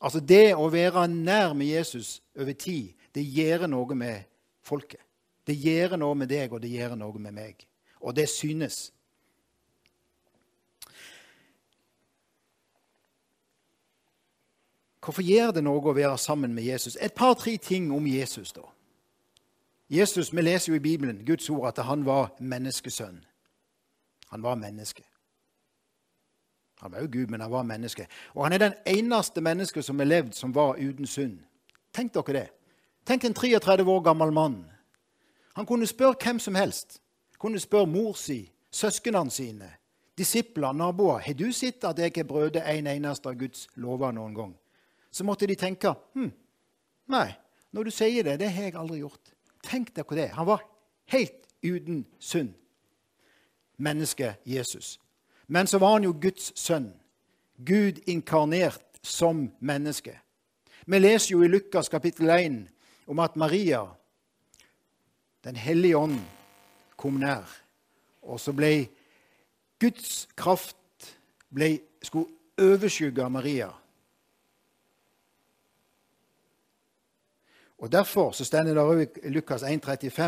Altså 0.00 0.20
Det 0.20 0.54
å 0.54 0.68
være 0.68 1.06
nær 1.08 1.54
med 1.54 1.66
Jesus 1.66 2.20
over 2.36 2.52
tid, 2.52 2.92
det 3.14 3.22
gjør 3.22 3.66
noe 3.66 3.94
med 3.94 4.26
folket. 4.62 5.00
Det 5.46 5.54
gjør 5.54 5.96
noe 5.96 6.14
med 6.14 6.28
deg, 6.28 6.52
og 6.52 6.60
det 6.60 6.72
gjør 6.74 6.96
noe 6.98 7.18
med 7.22 7.32
meg. 7.32 7.66
Og 8.02 8.14
det 8.16 8.28
synes. 8.28 8.92
Hvorfor 15.06 15.22
gjør 15.22 15.52
det 15.54 15.62
noe 15.62 15.78
å 15.78 15.92
være 15.94 16.18
sammen 16.18 16.50
med 16.54 16.64
Jesus? 16.66 16.96
Et 16.98 17.14
par-tre 17.14 17.52
ting 17.62 17.92
om 17.94 18.06
Jesus, 18.10 18.50
da. 18.52 18.64
Jesus, 19.88 20.32
Vi 20.34 20.42
leser 20.42 20.72
jo 20.72 20.76
i 20.76 20.82
Bibelen 20.82 21.22
Guds 21.26 21.50
ord 21.50 21.68
at 21.68 21.84
han 21.84 22.02
var 22.04 22.32
menneskesønn. 22.40 23.20
Han 24.30 24.42
var 24.42 24.54
menneske. 24.54 25.04
Han 26.80 26.92
var 26.92 27.00
jo 27.00 27.08
Gud, 27.12 27.30
men 27.30 27.40
han 27.40 27.50
var 27.50 27.62
menneske. 27.62 28.06
Og 28.34 28.44
han 28.44 28.52
er 28.52 28.58
den 28.58 28.74
eneste 28.86 29.40
mennesket 29.40 29.84
som 29.84 29.98
har 29.98 30.06
levd 30.06 30.34
som 30.34 30.54
var 30.54 30.74
uten 30.74 31.06
synd. 31.06 31.38
Tenk 31.94 32.12
dere 32.14 32.32
det. 32.32 32.48
Tenk 33.06 33.24
en 33.24 33.34
33 33.34 33.86
år 33.86 34.00
gammel 34.00 34.32
mann. 34.32 34.64
Han 35.54 35.66
kunne 35.66 35.86
spørre 35.86 36.18
hvem 36.18 36.38
som 36.38 36.54
helst. 36.54 37.00
Han 37.30 37.38
kunne 37.38 37.60
spørre 37.60 37.86
mor 37.86 38.12
si, 38.12 38.50
søsknene 38.70 39.30
sine, 39.30 39.70
disipler, 40.18 40.72
naboer. 40.72 41.18
Har 41.18 41.34
du 41.34 41.52
sett 41.52 41.84
at 41.84 41.98
jeg 41.98 42.12
har 42.16 42.24
brødet 42.24 42.66
en 42.66 42.86
eneste 42.86 43.28
av 43.28 43.38
Guds 43.38 43.68
lover 43.76 44.10
noen 44.10 44.34
gang? 44.34 44.56
Så 45.16 45.24
måtte 45.24 45.48
de 45.48 45.56
tenke 45.56 45.94
hm, 46.12 46.28
nei, 47.08 47.28
når 47.72 47.88
du 47.88 47.94
sier 47.94 48.26
det, 48.26 48.36
det 48.42 48.50
har 48.52 48.68
jeg 48.68 48.76
aldri 48.76 49.00
gjort. 49.00 49.32
Tenk 49.64 49.94
deg 49.96 50.04
hvor 50.04 50.18
det. 50.18 50.28
Han 50.36 50.48
var 50.48 50.64
helt 51.12 51.46
uten 51.64 52.04
synd. 52.20 52.52
Mennesket 53.80 54.42
Jesus. 54.44 54.98
Men 55.48 55.68
så 55.68 55.80
var 55.80 55.96
han 55.96 56.04
jo 56.04 56.12
Guds 56.20 56.52
sønn. 56.58 56.90
Gud 57.56 58.02
inkarnert 58.06 59.00
som 59.02 59.46
menneske. 59.60 60.18
Vi 60.86 61.00
leser 61.00 61.32
jo 61.32 61.42
i 61.44 61.48
Lukas 61.48 61.88
kapittel 61.88 62.30
1 62.30 62.58
om 63.06 63.22
at 63.24 63.36
Maria, 63.36 63.86
Den 65.44 65.56
hellige 65.56 65.96
ånd, 65.96 66.20
kom 66.96 67.20
nær. 67.22 67.46
Og 68.22 68.40
så 68.40 68.52
ble 68.52 68.88
Guds 69.78 70.26
kraft 70.36 71.12
ble, 71.54 71.78
skulle 72.02 72.26
overskygge 72.58 73.28
Maria. 73.30 73.70
Og 77.78 77.92
Derfor 77.92 78.32
så 78.32 78.44
stender 78.44 78.94
det 78.94 79.10
i 79.22 79.28
Lukas 79.28 79.62
1,35 79.62 80.22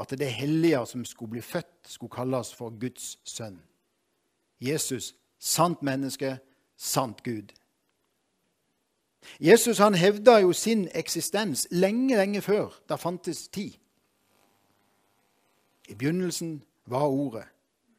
at 0.00 0.10
det 0.10 0.32
hellige 0.32 0.86
som 0.86 1.04
skulle 1.04 1.30
bli 1.30 1.40
født, 1.40 1.66
skulle 1.86 2.10
kalles 2.10 2.54
for 2.54 2.80
Guds 2.80 3.18
sønn. 3.24 3.62
Jesus, 4.60 5.14
sant 5.38 5.82
menneske, 5.82 6.38
sant 6.76 7.22
Gud. 7.22 7.52
Jesus 9.40 9.78
han 9.78 9.94
hevda 9.94 10.38
jo 10.38 10.52
sin 10.52 10.88
eksistens 10.94 11.66
lenge, 11.70 12.16
lenge 12.16 12.40
før 12.40 12.80
det 12.88 13.00
fantes 13.00 13.48
tid. 13.48 13.72
I 15.88 15.94
begynnelsen 15.94 16.62
var 16.86 17.06
Ordet, 17.06 17.44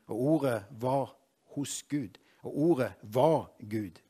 og 0.07 0.21
Ordet 0.21 0.63
var 0.71 1.15
hos 1.45 1.83
Gud. 1.83 2.17
Og 2.41 2.57
Ordet 2.57 2.93
var 3.01 3.51
Gud. 3.69 4.01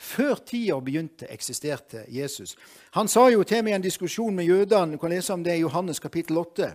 Før 0.00 0.38
tida 0.48 0.78
begynte, 0.80 1.26
eksisterte 1.28 2.06
Jesus. 2.08 2.54
Han 2.96 3.08
sa 3.08 3.26
jo 3.28 3.42
til 3.44 3.60
meg 3.64 3.74
i 3.74 3.76
en 3.76 3.84
diskusjon 3.84 4.32
med 4.34 4.48
jødene, 4.48 4.96
du 4.96 5.00
kan 5.00 5.12
lese 5.12 5.34
om 5.34 5.42
det 5.44 5.58
i 5.58 5.60
Johannes 5.60 6.00
kapittel 6.00 6.40
8. 6.40 6.70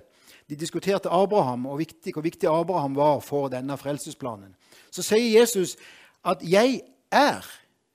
De 0.46 0.56
diskuterte 0.56 1.10
Abraham 1.10 1.66
og 1.66 1.80
viktig, 1.82 2.14
hvor 2.14 2.22
viktig 2.22 2.50
Abraham 2.52 2.94
var 2.96 3.24
for 3.26 3.50
denne 3.50 3.78
frelsesplanen. 3.82 4.54
Så 4.94 5.02
sier 5.02 5.40
Jesus 5.40 5.76
at 6.24 6.44
'jeg 6.44 6.82
er' 7.12 7.46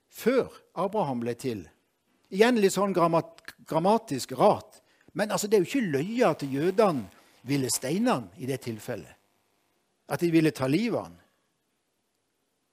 før 0.09 0.51
Abraham 0.75 1.19
ble 1.19 1.33
til. 1.33 1.69
Igjen 2.31 2.59
litt 2.59 2.73
sånn 2.73 2.93
grammatisk 2.93 4.31
rart. 4.31 4.81
Men 5.13 5.31
altså, 5.31 5.47
det 5.47 5.57
er 5.57 5.63
jo 5.63 5.69
ikke 5.69 5.91
løye 5.91 6.27
at 6.27 6.43
jødene 6.43 7.09
ville 7.43 7.69
steine 7.69 8.11
han 8.11 8.29
i 8.37 8.45
det 8.45 8.61
tilfellet. 8.61 9.15
At 10.09 10.19
de 10.19 10.31
ville 10.31 10.51
ta 10.51 10.67
livet 10.67 10.99
av 10.99 11.03
han. 11.03 11.20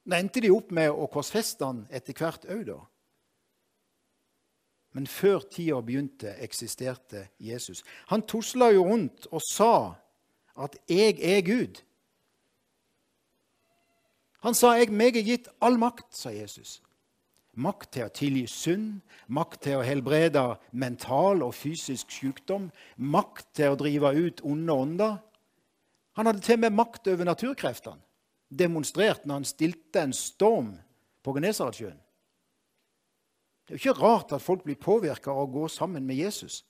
Nå 0.09 0.17
endte 0.17 0.41
de 0.41 0.49
opp 0.49 0.71
med 0.73 0.89
å 0.89 1.05
korsfeste 1.11 1.67
han 1.67 1.83
etter 1.93 2.17
hvert 2.17 2.47
òg, 2.49 2.63
da. 2.71 2.79
Men 4.97 5.05
før 5.05 5.43
tida 5.53 5.77
begynte, 5.85 6.31
eksisterte 6.41 7.27
Jesus. 7.37 7.83
Han 8.09 8.25
tusla 8.25 8.71
jo 8.73 8.87
rundt 8.87 9.27
og 9.29 9.43
sa 9.45 9.95
at 10.57 10.75
'jeg 10.87 11.19
er 11.21 11.41
Gud'. 11.45 11.83
Han 14.41 14.53
sa 14.55 14.73
'jeg 14.73 14.91
meg 14.91 15.15
er 15.15 15.23
gitt 15.23 15.47
all 15.61 15.77
makt', 15.77 16.15
sa 16.15 16.29
Jesus. 16.29 16.81
Makt 17.53 17.91
til 17.91 18.05
å 18.05 18.09
tilgi 18.09 18.47
synd, 18.47 19.01
makt 19.27 19.61
til 19.61 19.77
å 19.77 19.83
helbrede 19.83 20.57
mental 20.71 21.43
og 21.43 21.53
fysisk 21.53 22.11
sykdom, 22.11 22.71
makt 22.97 23.53
til 23.53 23.71
å 23.71 23.75
drive 23.75 24.27
ut 24.27 24.41
onde 24.41 24.73
ånder. 24.73 25.17
Han 26.13 26.25
hadde 26.25 26.41
til 26.41 26.53
og 26.53 26.59
med 26.59 26.71
makt 26.71 27.07
over 27.07 27.23
naturkreftene, 27.23 28.01
demonstrert 28.49 29.25
når 29.25 29.41
han 29.41 29.47
stilte 29.47 30.01
en 30.01 30.13
storm 30.13 30.73
på 31.23 31.33
Genesaretsjøen. 31.37 31.97
Det 33.67 33.75
er 33.75 33.77
jo 33.77 33.91
ikke 33.91 34.01
rart 34.01 34.31
at 34.33 34.41
folk 34.41 34.63
blir 34.65 34.79
påvirka 34.81 35.29
av 35.31 35.43
å 35.43 35.51
gå 35.53 35.67
sammen 35.69 36.07
med 36.07 36.17
Jesus. 36.17 36.63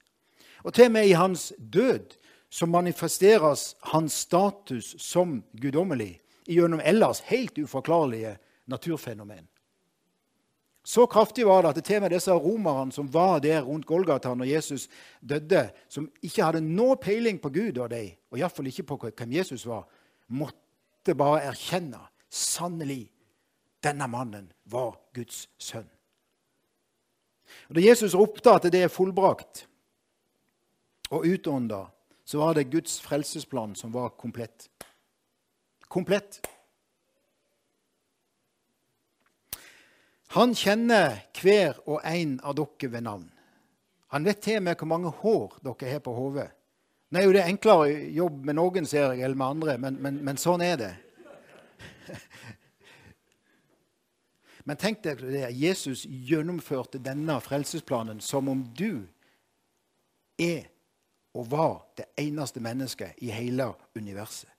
Og 0.68 0.74
til 0.76 0.90
og 0.90 0.98
med 0.98 1.08
i 1.08 1.16
hans 1.16 1.54
død 1.58 2.18
så 2.52 2.68
manifesteres 2.68 3.76
hans 3.94 4.18
status 4.26 4.96
som 5.00 5.40
guddommelig 5.54 6.18
gjennom 6.50 6.82
ellers 6.84 7.22
helt 7.30 7.58
uforklarlige 7.62 8.36
naturfenomen. 8.68 9.48
Så 10.84 11.06
kraftig 11.08 11.46
var 11.46 11.62
det 11.62 11.70
at 11.70 11.86
til 11.86 12.00
og 12.00 12.06
med 12.08 12.16
disse 12.16 12.34
romerne 12.34 12.92
som 12.92 13.08
var 13.14 13.40
der 13.44 13.62
rundt 13.62 13.86
Golgata 13.86 14.34
når 14.34 14.50
Jesus 14.50 14.88
døde, 15.22 15.70
som 15.88 16.08
ikke 16.26 16.44
hadde 16.44 16.64
noe 16.66 16.98
peiling 16.98 17.38
på 17.40 17.52
Gud 17.54 17.78
og 17.78 17.92
dem, 17.92 18.16
og 18.32 18.40
iallfall 18.40 18.68
ikke 18.72 18.88
på 18.90 18.98
hvem 19.04 19.36
Jesus 19.38 19.68
var, 19.70 19.86
måtte 20.28 20.69
bare 21.18 21.46
erkjenne 21.50 22.02
sannelig 22.30 23.08
denne 23.84 24.08
mannen 24.12 24.52
var 24.70 24.98
Guds 25.16 25.48
sønn. 25.58 25.88
Og 27.70 27.76
Da 27.76 27.82
Jesus 27.82 28.14
ropte 28.14 28.52
at 28.52 28.68
det 28.72 28.84
er 28.84 28.94
fullbrakt, 28.94 29.66
og 31.10 31.26
utånda, 31.26 31.88
så 32.26 32.38
var 32.38 32.54
det 32.54 32.70
Guds 32.70 33.00
frelsesplan 33.02 33.76
som 33.76 33.94
var 33.94 34.10
komplett. 34.10 34.70
Komplett. 35.88 36.42
Han 40.38 40.54
kjenner 40.54 41.24
hver 41.42 41.80
og 41.90 42.04
en 42.06 42.38
av 42.46 42.54
dere 42.60 42.92
ved 42.94 43.02
navn. 43.02 43.26
Han 44.14 44.26
vet 44.26 44.44
til 44.46 44.60
og 44.60 44.68
med 44.68 44.78
hvor 44.78 44.90
mange 44.92 45.14
hår 45.24 45.58
dere 45.66 45.90
har 45.90 46.04
på 46.06 46.14
hodet. 46.14 46.52
Nå 47.10 47.20
er 47.20 47.26
jo 47.26 47.34
det 47.34 47.46
enklere 47.46 48.10
jobb 48.14 48.44
med 48.46 48.58
noen, 48.60 48.86
ser 48.86 49.12
jeg, 49.12 49.24
eller 49.26 49.38
med 49.38 49.48
andre, 49.56 49.78
men, 49.82 49.98
men, 50.02 50.20
men 50.26 50.38
sånn 50.38 50.62
er 50.66 50.78
det. 50.78 50.94
Men 54.70 54.78
tenk 54.78 55.00
deg 55.02 55.22
det, 55.24 55.48
Jesus 55.58 56.04
gjennomførte 56.06 57.00
denne 57.02 57.40
frelsesplanen 57.42 58.20
som 58.22 58.52
om 58.52 58.60
du 58.78 59.08
er 60.38 60.68
og 61.34 61.48
var 61.50 61.76
det 61.98 62.06
eneste 62.22 62.62
mennesket 62.62 63.18
i 63.26 63.32
hele 63.34 63.72
universet. 63.98 64.50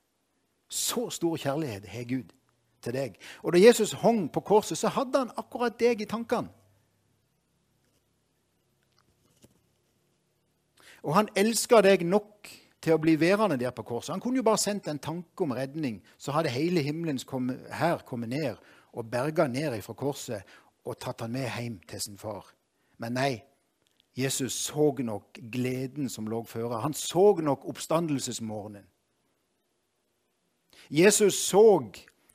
Så 0.66 1.08
stor 1.14 1.36
kjærlighet 1.38 1.86
har 1.92 2.08
Gud 2.10 2.32
til 2.82 2.96
deg. 2.96 3.16
Og 3.42 3.54
da 3.54 3.62
Jesus 3.62 3.92
hang 4.02 4.24
på 4.32 4.42
korset, 4.46 4.78
så 4.78 4.90
hadde 4.94 5.18
han 5.18 5.32
akkurat 5.38 5.78
deg 5.78 6.02
i 6.02 6.08
tankene. 6.10 6.50
Og 11.02 11.14
han 11.16 11.30
elska 11.38 11.80
deg 11.84 12.04
nok 12.06 12.48
til 12.80 12.96
å 12.96 13.00
bli 13.00 13.16
værende 13.20 13.58
der 13.60 13.72
på 13.76 13.84
korset. 13.86 14.14
Han 14.14 14.22
kunne 14.24 14.40
jo 14.40 14.46
bare 14.46 14.60
sendt 14.60 14.88
en 14.88 15.00
tanke 15.02 15.44
om 15.44 15.52
redning, 15.56 16.00
så 16.18 16.32
hadde 16.32 16.52
hele 16.52 16.82
himmelens 16.84 17.26
hær 17.72 18.04
kommet 18.08 18.32
ned 18.32 18.60
og 18.92 19.10
berga 19.10 19.46
ned 19.48 19.76
fra 19.84 19.94
korset 19.94 20.58
og 20.84 20.98
tatt 21.00 21.20
han 21.20 21.32
med 21.32 21.48
hjem 21.48 21.78
til 21.88 22.00
sin 22.00 22.18
far. 22.18 22.46
Men 22.98 23.16
nei, 23.16 23.42
Jesus 24.16 24.56
så 24.66 24.90
nok 24.98 25.38
gleden 25.52 26.08
som 26.08 26.28
lå 26.28 26.42
føre. 26.44 26.80
Han 26.82 26.94
så 26.94 27.34
nok 27.40 27.64
oppstandelsesmorgenen. 27.68 28.84
Jesus 30.90 31.36
så 31.46 31.84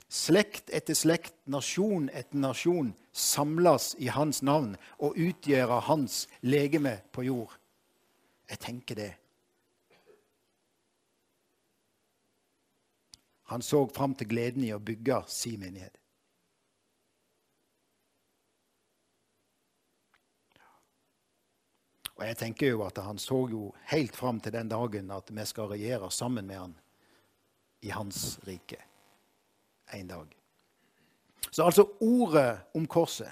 slekt 0.08 0.70
etter 0.72 0.96
slekt, 0.96 1.36
nasjon 1.46 2.08
etter 2.14 2.40
nasjon 2.40 2.94
samles 3.12 3.96
i 4.00 4.08
hans 4.08 4.42
navn 4.44 4.76
og 5.00 5.18
utgjøre 5.20 5.82
hans 5.90 6.26
legeme 6.42 7.02
på 7.12 7.28
jord. 7.28 7.52
Jeg 8.50 8.60
tenker 8.62 8.96
det. 8.96 9.12
Han 13.46 13.62
så 13.62 13.84
fram 13.94 14.16
til 14.18 14.30
gleden 14.30 14.64
i 14.66 14.74
å 14.74 14.82
bygge 14.82 15.22
sin 15.30 15.62
menighet. 15.62 16.00
Og 22.16 22.24
jeg 22.24 22.38
tenker 22.40 22.72
jo 22.72 22.86
at 22.86 22.98
han 23.04 23.20
så 23.20 23.42
jo 23.52 23.68
helt 23.92 24.16
fram 24.16 24.40
til 24.40 24.54
den 24.56 24.70
dagen 24.72 25.12
at 25.12 25.30
vi 25.36 25.46
skal 25.46 25.74
regjere 25.74 26.10
sammen 26.14 26.48
med 26.48 26.62
han 26.62 26.76
i 27.86 27.92
hans 27.92 28.38
rike 28.48 28.80
en 29.94 30.08
dag. 30.08 30.32
Så 31.52 31.66
altså 31.66 31.86
ordet 32.02 32.64
om 32.74 32.88
korset 32.88 33.32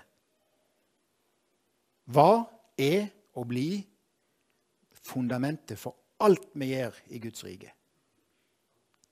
var, 2.06 2.44
er 2.78 3.08
og 3.34 3.48
blir 3.48 3.82
fundamentet 5.04 5.80
for 5.80 5.96
alt 6.24 6.48
vi 6.56 6.72
gjør 6.72 7.00
i 7.10 7.20
Guds 7.24 7.44
rike. 7.46 7.72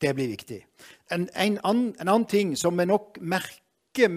Det 0.02 0.16
blir 0.16 0.32
viktig. 0.32 0.66
En, 1.12 1.30
en, 1.36 1.60
annen, 1.64 1.92
en 2.00 2.08
annen 2.08 2.26
ting 2.26 2.56
som 2.58 2.78
vi 2.78 2.88
nok 2.90 3.20
merker 3.22 4.16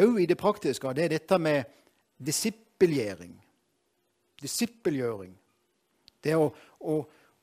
òg 0.00 0.18
i 0.22 0.26
det 0.26 0.38
praktiske, 0.38 0.94
det 0.96 1.04
er 1.04 1.14
dette 1.14 1.38
med 1.38 1.70
disippelgjøring. 2.18 3.36
Disippelgjøring. 4.42 5.36
Det 6.24 6.34
å, 6.36 6.48
å, 6.80 6.96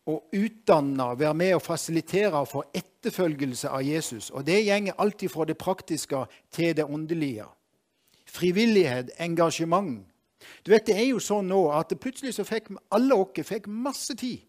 å 0.08 0.18
utdanne, 0.36 1.08
være 1.20 1.34
med 1.38 1.56
og 1.58 1.64
fasilitere 1.64 2.44
for 2.50 2.68
etterfølgelse 2.76 3.72
av 3.72 3.86
Jesus. 3.86 4.30
Og 4.32 4.46
det 4.48 4.60
gjenger 4.66 4.98
alltid 4.98 5.32
fra 5.32 5.48
det 5.48 5.58
praktiske 5.58 6.26
til 6.54 6.76
det 6.78 6.86
åndelige. 6.86 7.48
Frivillighet, 8.28 9.16
engasjement. 9.24 10.04
Du 10.66 10.72
vet, 10.72 10.86
Det 10.86 10.96
er 10.96 11.10
jo 11.10 11.20
sånn 11.20 11.48
nå 11.48 11.70
at 11.72 11.94
plutselig 12.00 12.36
så 12.36 12.46
fikk 12.48 12.72
alle 12.92 13.16
oss 13.16 13.48
fikk 13.48 13.68
masse 13.68 14.16
tid 14.16 14.48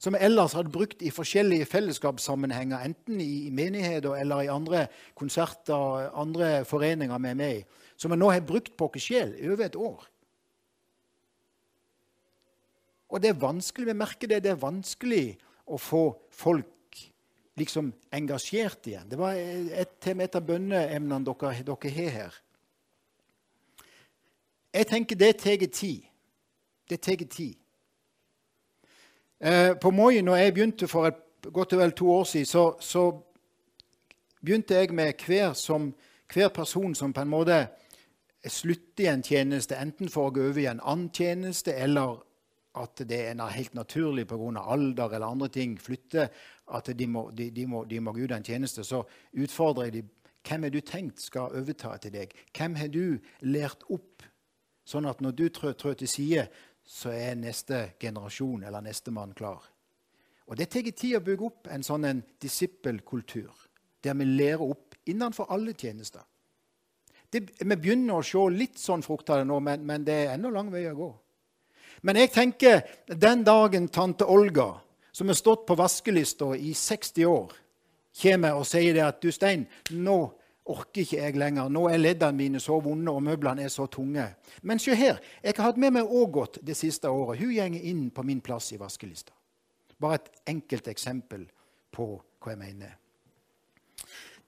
som 0.00 0.16
vi 0.16 0.22
ellers 0.24 0.54
hadde 0.56 0.72
brukt 0.72 1.02
i 1.04 1.10
forskjellige 1.12 1.66
fellesskapssammenhenger, 1.68 2.80
enten 2.88 3.20
i 3.20 3.50
menigheter 3.52 4.16
eller 4.16 4.46
i 4.46 4.48
andre 4.48 4.86
konserter, 5.14 6.08
andre 6.16 6.64
foreninger 6.64 7.20
vi 7.20 7.28
er 7.28 7.36
med 7.36 7.58
i, 7.58 7.64
som 8.00 8.14
vi 8.14 8.16
nå 8.16 8.30
har 8.32 8.40
brukt 8.48 8.72
på 8.80 8.88
oss 8.88 9.04
sjøl 9.04 9.34
over 9.50 9.66
et 9.66 9.76
år. 9.76 10.06
Og 13.10 13.20
det 13.20 13.34
er 13.34 13.42
vanskelig, 13.42 13.90
vi 13.90 13.98
merker 13.98 14.30
det, 14.30 14.42
det 14.46 14.54
er 14.54 14.62
vanskelig 14.62 15.24
å 15.68 15.76
få 15.76 16.04
folk 16.32 17.02
liksom 17.60 17.90
engasjert 18.16 18.86
igjen. 18.88 19.08
Det 19.10 19.18
var 19.20 19.36
et, 19.36 19.98
et 20.06 20.36
av 20.38 20.46
bønneemnene 20.46 21.26
dere, 21.26 21.52
dere 21.66 21.92
har 21.98 22.14
her. 22.14 22.38
Jeg 24.74 24.86
tenker 24.86 25.16
det 25.16 25.36
tar 25.36 25.66
tid. 25.66 26.02
Det 26.90 27.00
tar 27.00 27.16
tid. 27.16 27.54
Eh, 29.40 29.74
på 29.80 29.90
Moi, 29.90 30.20
når 30.20 30.36
jeg 30.36 30.54
begynte 30.54 30.88
for 30.88 31.06
et, 31.06 31.14
godt 31.52 31.72
og 31.72 31.78
vel 31.78 31.92
to 31.92 32.10
år 32.12 32.24
siden, 32.24 32.46
så, 32.46 32.74
så 32.80 33.22
begynte 34.44 34.74
jeg 34.74 34.92
med 34.92 35.12
hver, 35.26 35.52
som, 35.52 35.94
hver, 36.32 36.48
person 36.48 36.94
som 36.94 37.12
på 37.12 37.20
en 37.20 37.28
måte 37.28 37.66
slutter 38.46 39.04
i 39.04 39.06
en 39.06 39.22
tjeneste, 39.22 39.76
enten 39.76 40.08
for 40.08 40.28
å 40.28 40.34
gå 40.34 40.44
over 40.50 40.60
i 40.60 40.68
en 40.68 40.82
annen 40.84 41.08
tjeneste, 41.12 41.72
eller 41.72 42.20
at 42.76 43.02
det 43.08 43.20
er 43.30 43.40
helt 43.56 43.74
naturlig 43.74 44.26
pga. 44.28 44.60
alder 44.60 45.14
eller 45.14 45.26
andre 45.26 45.48
ting 45.48 45.80
flytter, 45.80 46.28
at 46.74 46.98
de 46.98 47.06
må, 47.06 47.30
de, 47.30 47.50
de, 47.50 47.66
må, 47.66 47.84
de 47.84 48.00
må 48.00 48.12
gå 48.12 48.20
ut 48.20 48.32
av 48.32 48.36
en 48.36 48.44
tjeneste, 48.44 48.84
så 48.84 49.02
utfordrer 49.32 49.84
jeg 49.84 49.92
dem. 49.92 50.10
Hvem 50.48 50.62
har 50.62 50.70
du 50.70 50.80
tenkt 50.80 51.20
skal 51.20 51.52
overta 51.52 51.96
til 52.00 52.12
deg? 52.12 52.30
Hvem 52.56 52.74
har 52.74 52.88
du 52.88 53.18
lært 53.40 53.82
opp, 53.90 54.22
sånn 54.90 55.08
at 55.10 55.22
når 55.22 55.36
du 55.38 55.46
trør, 55.54 55.76
trø 55.78 55.94
til 55.94 56.10
side, 56.10 56.46
så 56.84 57.12
er 57.14 57.38
neste 57.38 57.92
generasjon 58.00 58.64
eller 58.66 58.82
nestemann 58.82 59.34
klar. 59.36 59.62
Og 60.50 60.58
Det 60.58 60.66
tar 60.66 60.90
tid 60.90 61.14
å 61.16 61.22
bygge 61.22 61.46
opp 61.46 61.68
en 61.70 61.84
sånn 61.86 62.04
en 62.08 62.24
disippelkultur, 62.42 63.52
der 64.02 64.16
vi 64.18 64.26
lærer 64.26 64.64
opp 64.66 64.96
innenfor 65.06 65.52
alle 65.54 65.76
tjenester. 65.78 66.24
Det, 67.30 67.44
vi 67.60 67.76
begynner 67.76 68.18
å 68.18 68.26
se 68.26 68.42
litt 68.50 68.78
sånn 68.80 69.04
frukt 69.06 69.30
av 69.30 69.38
det 69.38 69.46
nå, 69.46 69.60
men, 69.62 69.84
men 69.86 70.04
det 70.04 70.16
er 70.24 70.32
ennå 70.34 70.50
lang 70.50 70.72
vei 70.72 70.88
å 70.90 70.96
gå. 70.98 71.10
Men 72.02 72.18
jeg 72.18 72.32
tenker 72.34 72.82
den 73.06 73.44
dagen 73.46 73.86
tante 73.92 74.26
Olga, 74.26 74.72
som 75.12 75.30
har 75.30 75.38
stått 75.38 75.66
på 75.68 75.76
vaskelista 75.78 76.50
i 76.56 76.72
60 76.74 77.30
år, 77.30 77.54
kommer 78.20 78.58
og 78.58 78.66
sier 78.66 78.96
det 78.96 79.06
at 79.06 79.22
du 79.22 79.30
Stein, 79.30 79.68
nå 79.94 80.18
orker 80.70 81.02
ikke 81.02 81.18
jeg 81.18 81.36
lenger. 81.38 81.68
Nå 81.68 81.86
er 81.90 82.00
leddene 82.00 82.36
mine 82.38 82.60
så 82.62 82.78
vonde, 82.82 83.12
og 83.12 83.22
møblene 83.26 83.66
er 83.66 83.72
så 83.72 83.86
tunge. 83.90 84.26
Men 84.62 84.78
se 84.78 84.94
her, 84.94 85.20
jeg 85.42 85.54
har 85.56 85.70
hatt 85.70 85.80
med 85.80 85.96
meg 85.98 86.08
Ågot 86.08 86.60
det 86.66 86.76
siste 86.78 87.10
året. 87.10 87.40
Hun 87.40 87.54
går 87.54 87.78
inn 87.80 88.08
på 88.14 88.24
min 88.26 88.40
plass 88.40 88.72
i 88.72 88.80
vaskelista. 88.80 89.32
Bare 90.00 90.20
et 90.20 90.30
enkelt 90.48 90.88
eksempel 90.88 91.44
på 91.92 92.08
hva 92.40 92.54
jeg 92.54 92.58
mener. 92.60 92.96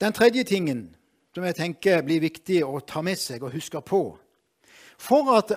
Den 0.00 0.12
tredje 0.12 0.44
tingen 0.44 0.86
som 1.34 1.44
jeg 1.44 1.56
tenker 1.58 2.02
blir 2.04 2.22
viktig 2.22 2.62
å 2.64 2.80
ta 2.80 3.02
med 3.04 3.20
seg 3.20 3.42
og 3.42 3.54
huske 3.54 3.80
på 3.80 4.02
For 4.98 5.36
at 5.36 5.52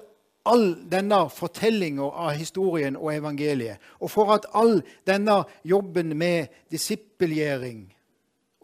all 0.45 0.75
denne 0.89 1.23
fortellinga 1.33 2.05
av 2.05 2.35
historien 2.37 2.95
og 2.97 3.13
evangeliet, 3.13 3.81
og 3.99 4.11
for 4.13 4.33
at 4.35 4.45
all 4.53 4.79
denne 5.05 5.43
jobben 5.65 6.13
med 6.17 6.53
disippelgjøring 6.71 7.94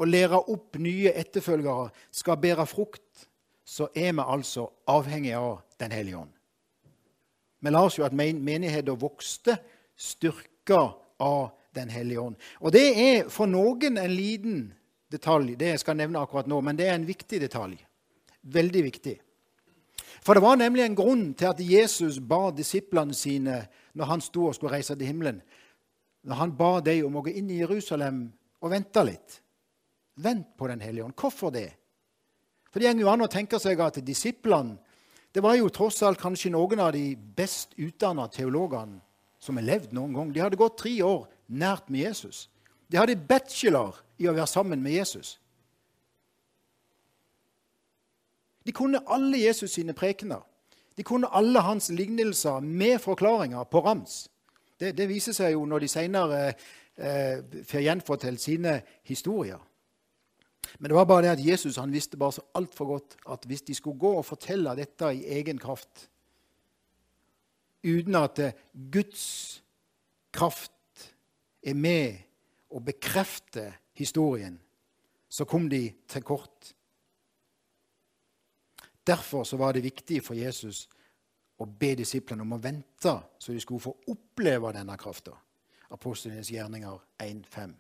og 0.02 0.10
lære 0.10 0.40
opp 0.50 0.80
nye 0.82 1.14
etterfølgere 1.14 1.92
skal 2.12 2.40
bære 2.42 2.66
frukt, 2.66 3.28
så 3.66 3.88
er 3.96 4.16
vi 4.18 4.24
altså 4.26 4.68
avhengige 4.88 5.38
av 5.38 5.62
Den 5.80 5.92
hellige 5.92 6.18
ånd. 6.18 6.30
Vi 7.62 7.70
lar 7.70 7.88
oss 7.88 7.98
jo 7.98 8.06
at 8.06 8.14
menigheten 8.14 9.00
vokste, 9.02 9.58
styrka 9.98 10.82
av 11.20 11.52
Den 11.76 11.90
hellige 11.90 12.20
ånd. 12.20 12.36
Og 12.60 12.74
det 12.74 12.86
er 13.00 13.30
for 13.30 13.46
noen 13.46 13.98
en 13.98 14.12
liten 14.12 14.74
detalj, 15.12 15.56
det 15.56 15.68
jeg 15.74 15.80
skal 15.80 15.98
nevne 15.98 16.20
akkurat 16.20 16.48
nå, 16.48 16.62
men 16.62 16.76
det 16.76 16.88
er 16.88 16.96
en 16.96 17.08
viktig 17.08 17.40
detalj. 17.42 17.78
Veldig 18.42 18.84
viktig. 18.84 19.16
For 20.22 20.34
det 20.34 20.44
var 20.44 20.58
nemlig 20.58 20.84
en 20.84 20.98
grunn 20.98 21.34
til 21.34 21.50
at 21.50 21.62
Jesus 21.62 22.20
ba 22.20 22.52
disiplene 22.52 23.14
sine 23.14 23.64
når 23.94 24.06
han 24.06 24.22
sto 24.22 24.48
og 24.50 24.56
skulle 24.56 24.76
reise 24.76 24.96
til 24.96 25.08
himmelen, 25.08 25.42
når 26.24 26.36
han 26.36 26.58
ba 26.58 26.80
dem 26.86 27.06
om 27.08 27.18
å 27.18 27.24
gå 27.26 27.34
inn 27.38 27.50
i 27.50 27.62
Jerusalem 27.62 28.28
og 28.62 28.74
vente 28.74 29.06
litt. 29.06 29.42
Vent 30.16 30.58
på 30.58 30.68
Den 30.68 30.82
hellige 30.82 31.04
ånd. 31.04 31.16
Hvorfor 31.16 31.52
det? 31.52 31.72
For 32.72 32.80
Det 32.80 32.94
går 32.94 33.02
jo 33.02 33.10
an 33.12 33.22
å 33.22 33.32
tenke 33.32 33.60
seg 33.60 33.80
at 33.80 34.00
disiplene 34.06 34.78
det 35.32 35.40
var 35.44 35.56
jo 35.56 35.70
tross 35.72 36.02
alt 36.04 36.20
kanskje 36.20 36.52
noen 36.52 36.80
av 36.84 36.92
de 36.92 37.16
best 37.16 37.72
utdanna 37.80 38.28
teologene 38.28 39.00
som 39.40 39.56
har 39.58 39.64
levd 39.64 39.94
noen 39.96 40.14
gang. 40.14 40.34
De 40.34 40.42
hadde 40.44 40.60
gått 40.60 40.82
tre 40.84 40.98
år 41.04 41.24
nært 41.48 41.88
med 41.90 42.04
Jesus. 42.04 42.50
De 42.92 43.00
hadde 43.00 43.16
bachelor 43.16 43.96
i 44.20 44.28
å 44.28 44.36
være 44.36 44.52
sammen 44.52 44.84
med 44.84 44.98
Jesus. 44.98 45.38
De 48.68 48.76
kunne 48.76 49.02
alle 49.08 49.40
Jesus 49.40 49.72
sine 49.72 49.96
prekener. 49.98 50.44
De 51.00 51.04
kunne 51.08 51.32
alle 51.32 51.64
hans 51.64 51.90
lignelser 51.90 52.60
med 52.60 53.00
forklaringer 53.02 53.64
på 53.72 53.82
rams. 53.82 54.28
Det, 54.78 54.92
det 54.98 55.08
viser 55.10 55.34
seg 55.34 55.56
jo 55.56 55.64
når 55.66 55.86
de 55.86 55.90
senere 55.90 56.40
eh, 56.52 57.40
får 57.66 57.86
gjenfortalt 57.88 58.44
sine 58.44 58.82
historier. 59.08 59.62
Men 60.80 60.90
det 60.90 60.96
var 60.96 61.06
bare 61.10 61.26
det 61.26 61.34
at 61.36 61.46
Jesus 61.46 61.80
han 61.82 61.94
visste 61.94 62.18
bare 62.18 62.38
så 62.38 62.46
altfor 62.58 62.86
godt 62.86 63.16
at 63.34 63.46
hvis 63.50 63.62
de 63.68 63.76
skulle 63.76 64.00
gå 64.00 64.14
og 64.18 64.26
fortelle 64.26 64.76
dette 64.78 65.10
i 65.16 65.26
egen 65.38 65.60
kraft, 65.62 66.08
uten 67.84 68.16
at 68.16 68.40
Guds 68.94 69.62
kraft 70.34 70.72
er 71.64 71.74
med 71.74 72.22
og 72.72 72.86
bekrefter 72.86 73.74
historien, 73.98 74.60
så 75.30 75.46
kom 75.46 75.70
de 75.70 75.94
til 76.08 76.24
kort. 76.24 76.74
Derfor 79.08 79.44
så 79.44 79.58
var 79.58 79.74
det 79.74 79.84
viktig 79.84 80.22
for 80.24 80.38
Jesus 80.38 80.88
å 81.62 81.66
be 81.66 81.94
disiplene 81.98 82.46
om 82.46 82.56
å 82.56 82.62
vente, 82.62 83.14
så 83.38 83.54
de 83.54 83.62
skulle 83.62 83.84
få 83.84 83.94
oppleve 84.14 84.74
denne 84.74 84.98
krafta. 84.98 85.34
Apostlenes 85.92 86.50
gjerninger 86.52 87.00
1.5. 87.20 87.74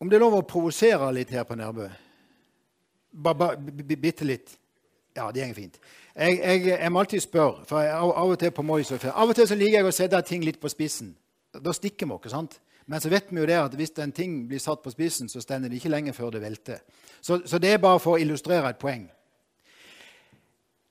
Om 0.00 0.10
det 0.10 0.18
er 0.18 0.24
lov 0.24 0.38
å 0.38 0.46
provosere 0.48 1.12
litt 1.14 1.30
her 1.34 1.46
på 1.48 1.56
Nærbø? 1.58 1.88
Bitte 3.94 4.26
litt. 4.26 4.56
Ja, 5.14 5.28
det 5.30 5.46
går 5.46 5.54
fint. 5.54 5.78
Jeg, 6.14 6.38
jeg, 6.40 6.66
jeg, 6.66 6.90
må 6.92 7.02
alltid 7.04 7.22
spørre, 7.22 7.64
for 7.68 7.82
jeg, 7.82 7.94
av, 7.94 8.10
av, 8.10 8.32
og 8.34 8.38
til 8.38 8.50
på 8.50 8.62
Moi 8.66 8.82
Av 8.82 9.28
og 9.28 9.34
til 9.34 9.46
så 9.46 9.54
liker 9.58 9.78
jeg 9.78 9.86
å 9.86 9.94
sette 9.94 10.22
ting 10.26 10.42
litt 10.42 10.58
på 10.60 10.68
spissen. 10.68 11.14
Da 11.54 11.72
stikker 11.72 12.06
vi 12.06 12.16
oss. 12.16 12.30
sant? 12.30 12.58
Men 12.86 13.00
så 13.00 13.08
vet 13.08 13.30
vi 13.30 13.38
jo 13.40 13.46
det 13.46 13.56
at 13.56 13.74
hvis 13.78 13.94
en 14.02 14.12
ting 14.12 14.48
blir 14.48 14.60
satt 14.60 14.82
på 14.82 14.90
spissen, 14.92 15.28
så 15.28 15.40
stender 15.40 15.70
det 15.70 15.78
ikke 15.78 15.92
lenge 15.94 16.12
før 16.12 16.34
det 16.34 16.42
velter. 16.42 16.82
Så, 17.20 17.40
så, 17.46 17.58
det 17.58 17.72
er 17.72 17.78
bare 17.78 18.00
for 18.02 18.16
å 18.16 18.20
illustrere 18.20 18.74
et 18.74 18.80
poeng. 18.80 19.06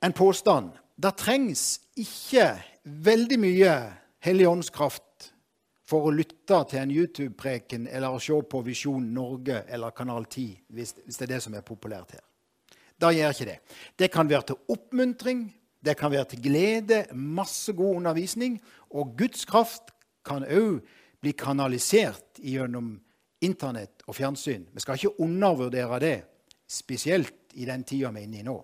En 0.03 0.15
påstand. 0.15 0.71
Det 0.95 1.13
trengs 1.19 1.81
ikke 1.99 2.53
veldig 2.83 3.39
mye 3.39 3.75
Helligåndskraft 4.23 5.32
for 5.93 6.10
å 6.10 6.13
lytte 6.15 6.58
til 6.71 6.82
en 6.82 6.91
YouTube-preken 6.93 7.86
eller 7.86 8.15
å 8.15 8.21
se 8.21 8.38
på 8.49 8.62
Visjon 8.65 9.12
Norge 9.13 9.60
eller 9.69 9.93
Kanal 9.93 10.25
10, 10.25 10.56
hvis, 10.73 10.95
hvis, 11.03 11.19
det 11.19 11.27
er 11.27 11.34
det 11.36 11.43
som 11.45 11.53
er 11.53 11.65
populært 11.65 12.15
her. 12.15 12.23
Da 12.97 13.12
gjør 13.13 13.36
ikke 13.36 13.49
det. 13.51 13.60
Det 13.99 14.10
kan 14.13 14.29
være 14.29 14.47
til 14.49 14.73
oppmuntring, 14.73 15.45
det 15.84 15.97
kan 15.99 16.13
være 16.13 16.32
til 16.32 16.41
glede, 16.47 17.03
masse 17.13 17.75
god 17.77 17.99
undervisning. 17.99 18.58
Og 18.95 19.13
Guds 19.19 19.45
kraft 19.45 19.91
kan 20.25 20.45
òg 20.47 20.82
bli 21.21 21.36
kanalisert 21.38 22.41
gjennom 22.41 22.95
Internett 23.43 24.06
og 24.08 24.15
fjernsyn. 24.15 24.69
Vi 24.71 24.79
skal 24.79 24.95
ikke 24.95 25.19
undervurdere 25.19 25.97
det, 25.99 26.17
spesielt 26.63 27.51
i 27.60 27.67
den 27.67 27.84
tida 27.84 28.13
vi 28.15 28.23
er 28.23 28.29
inne 28.29 28.39
i 28.39 28.45
nå. 28.47 28.56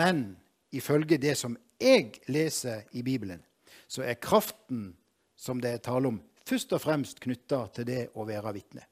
Men 0.00 0.30
ifølge 0.72 1.20
det 1.20 1.36
som 1.36 1.58
jeg 1.78 2.16
leser 2.32 2.88
i 2.96 3.04
Bibelen, 3.04 3.44
så 3.86 4.02
er 4.08 4.16
kraften 4.16 4.96
som 5.38 5.60
det 5.62 5.70
er 5.76 5.82
tale 5.84 6.10
om, 6.10 6.18
først 6.48 6.72
og 6.74 6.82
fremst 6.82 7.20
knytta 7.22 7.64
til 7.76 7.86
det 7.86 8.00
å 8.18 8.26
være 8.26 8.52
vitne. 8.56 8.84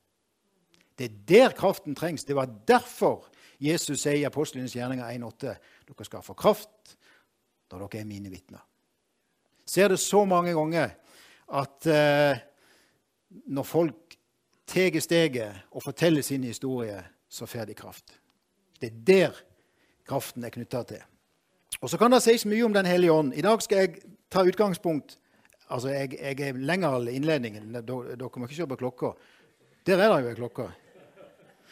Det 0.97 1.09
er 1.09 1.17
der 1.29 1.57
kraften 1.57 1.97
trengs. 1.99 2.25
Det 2.25 2.37
var 2.37 2.49
derfor 2.69 3.27
Jesus 3.61 4.01
sier 4.01 4.21
i 4.21 4.29
Apostlenes 4.29 4.77
gjerninger 4.77 5.05
1,8.: 5.05 5.57
Dere 5.89 6.07
skal 6.09 6.25
få 6.25 6.37
kraft 6.39 6.97
når 7.71 7.85
dere 7.85 8.01
er 8.01 8.09
mine 8.09 8.31
vitner. 8.33 8.63
Ser 9.67 9.91
det 9.91 9.99
så 10.01 10.23
mange 10.25 10.55
ganger 10.55 10.95
at 11.53 11.89
eh, 11.91 12.39
når 13.51 13.67
folk 13.67 14.17
tar 14.67 15.01
steget 15.01 15.67
og 15.71 15.83
forteller 15.83 16.23
sin 16.23 16.45
historie, 16.45 17.03
så 17.29 17.47
får 17.47 17.67
de 17.67 17.75
kraft. 17.75 18.21
Det 18.81 18.93
er 18.93 19.05
der 19.07 19.43
kraften 20.07 20.45
er 20.45 20.55
knytta 20.55 20.83
til. 20.83 21.03
Og 21.81 21.91
Så 21.91 21.99
kan 21.99 22.11
det 22.11 22.23
sies 22.23 22.47
mye 22.47 22.65
om 22.65 22.73
Den 22.73 22.87
hellige 22.87 23.13
ånd. 23.13 23.35
I 23.35 23.43
dag 23.43 23.63
skal 23.63 23.79
jeg 23.79 23.99
ta 24.31 24.43
utgangspunkt 24.43 25.19
Altså, 25.71 25.89
jeg, 25.89 26.19
jeg 26.21 26.49
er 26.49 26.53
lenger 26.53 27.09
innledningen. 27.11 27.75
Dere 27.75 28.31
må 28.37 28.47
ikke 28.47 28.59
se 28.59 28.67
på 28.67 28.77
klokka. 28.77 29.15
Der 29.87 29.99
er 29.99 30.13
det 30.13 30.23
jo 30.23 30.31
ei 30.31 30.39
klokke. 30.39 30.69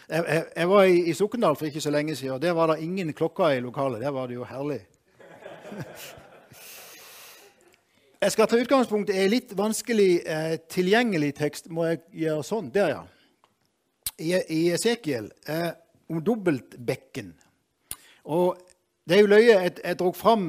Jeg, 0.08 0.24
jeg, 0.28 0.44
jeg, 0.56 0.68
var 0.68 0.82
i, 0.82 0.98
i 1.10 1.14
Sokndal 1.16 1.56
for 1.56 1.66
ikke 1.66 1.80
så 1.80 1.90
lenge 1.90 2.16
siden, 2.16 2.34
og 2.34 2.42
der 2.42 2.52
var 2.52 2.66
det 2.72 2.82
ingen 2.82 3.12
klokker 3.12 3.48
i 3.54 3.60
lokalet. 3.60 4.00
Der 4.00 4.10
var 4.10 4.26
det 4.26 4.34
jo 4.34 4.44
herlig. 4.44 4.80
Jeg 8.24 8.32
skal 8.32 8.46
ta 8.48 8.56
utgangspunkt 8.56 9.10
i 9.12 9.18
en 9.20 9.28
litt 9.28 9.50
vanskelig 9.52 10.22
eh, 10.24 10.54
tilgjengelig 10.72 11.34
tekst. 11.36 11.66
Må 11.68 11.84
jeg 11.90 11.98
gjøre 12.22 12.44
sånn? 12.48 12.70
Der, 12.72 12.94
ja. 12.94 13.02
I, 14.16 14.30
i 14.48 14.60
Esekiel 14.72 15.26
eh, 15.44 15.74
om 16.08 16.22
dobbeltbekken. 16.24 17.34
Og 18.32 18.56
det 19.04 19.18
er 19.18 19.20
jo 19.20 19.28
løye. 19.28 19.50
Jeg, 19.50 19.74
jeg 19.76 19.98
dro 20.00 20.14
fram 20.16 20.46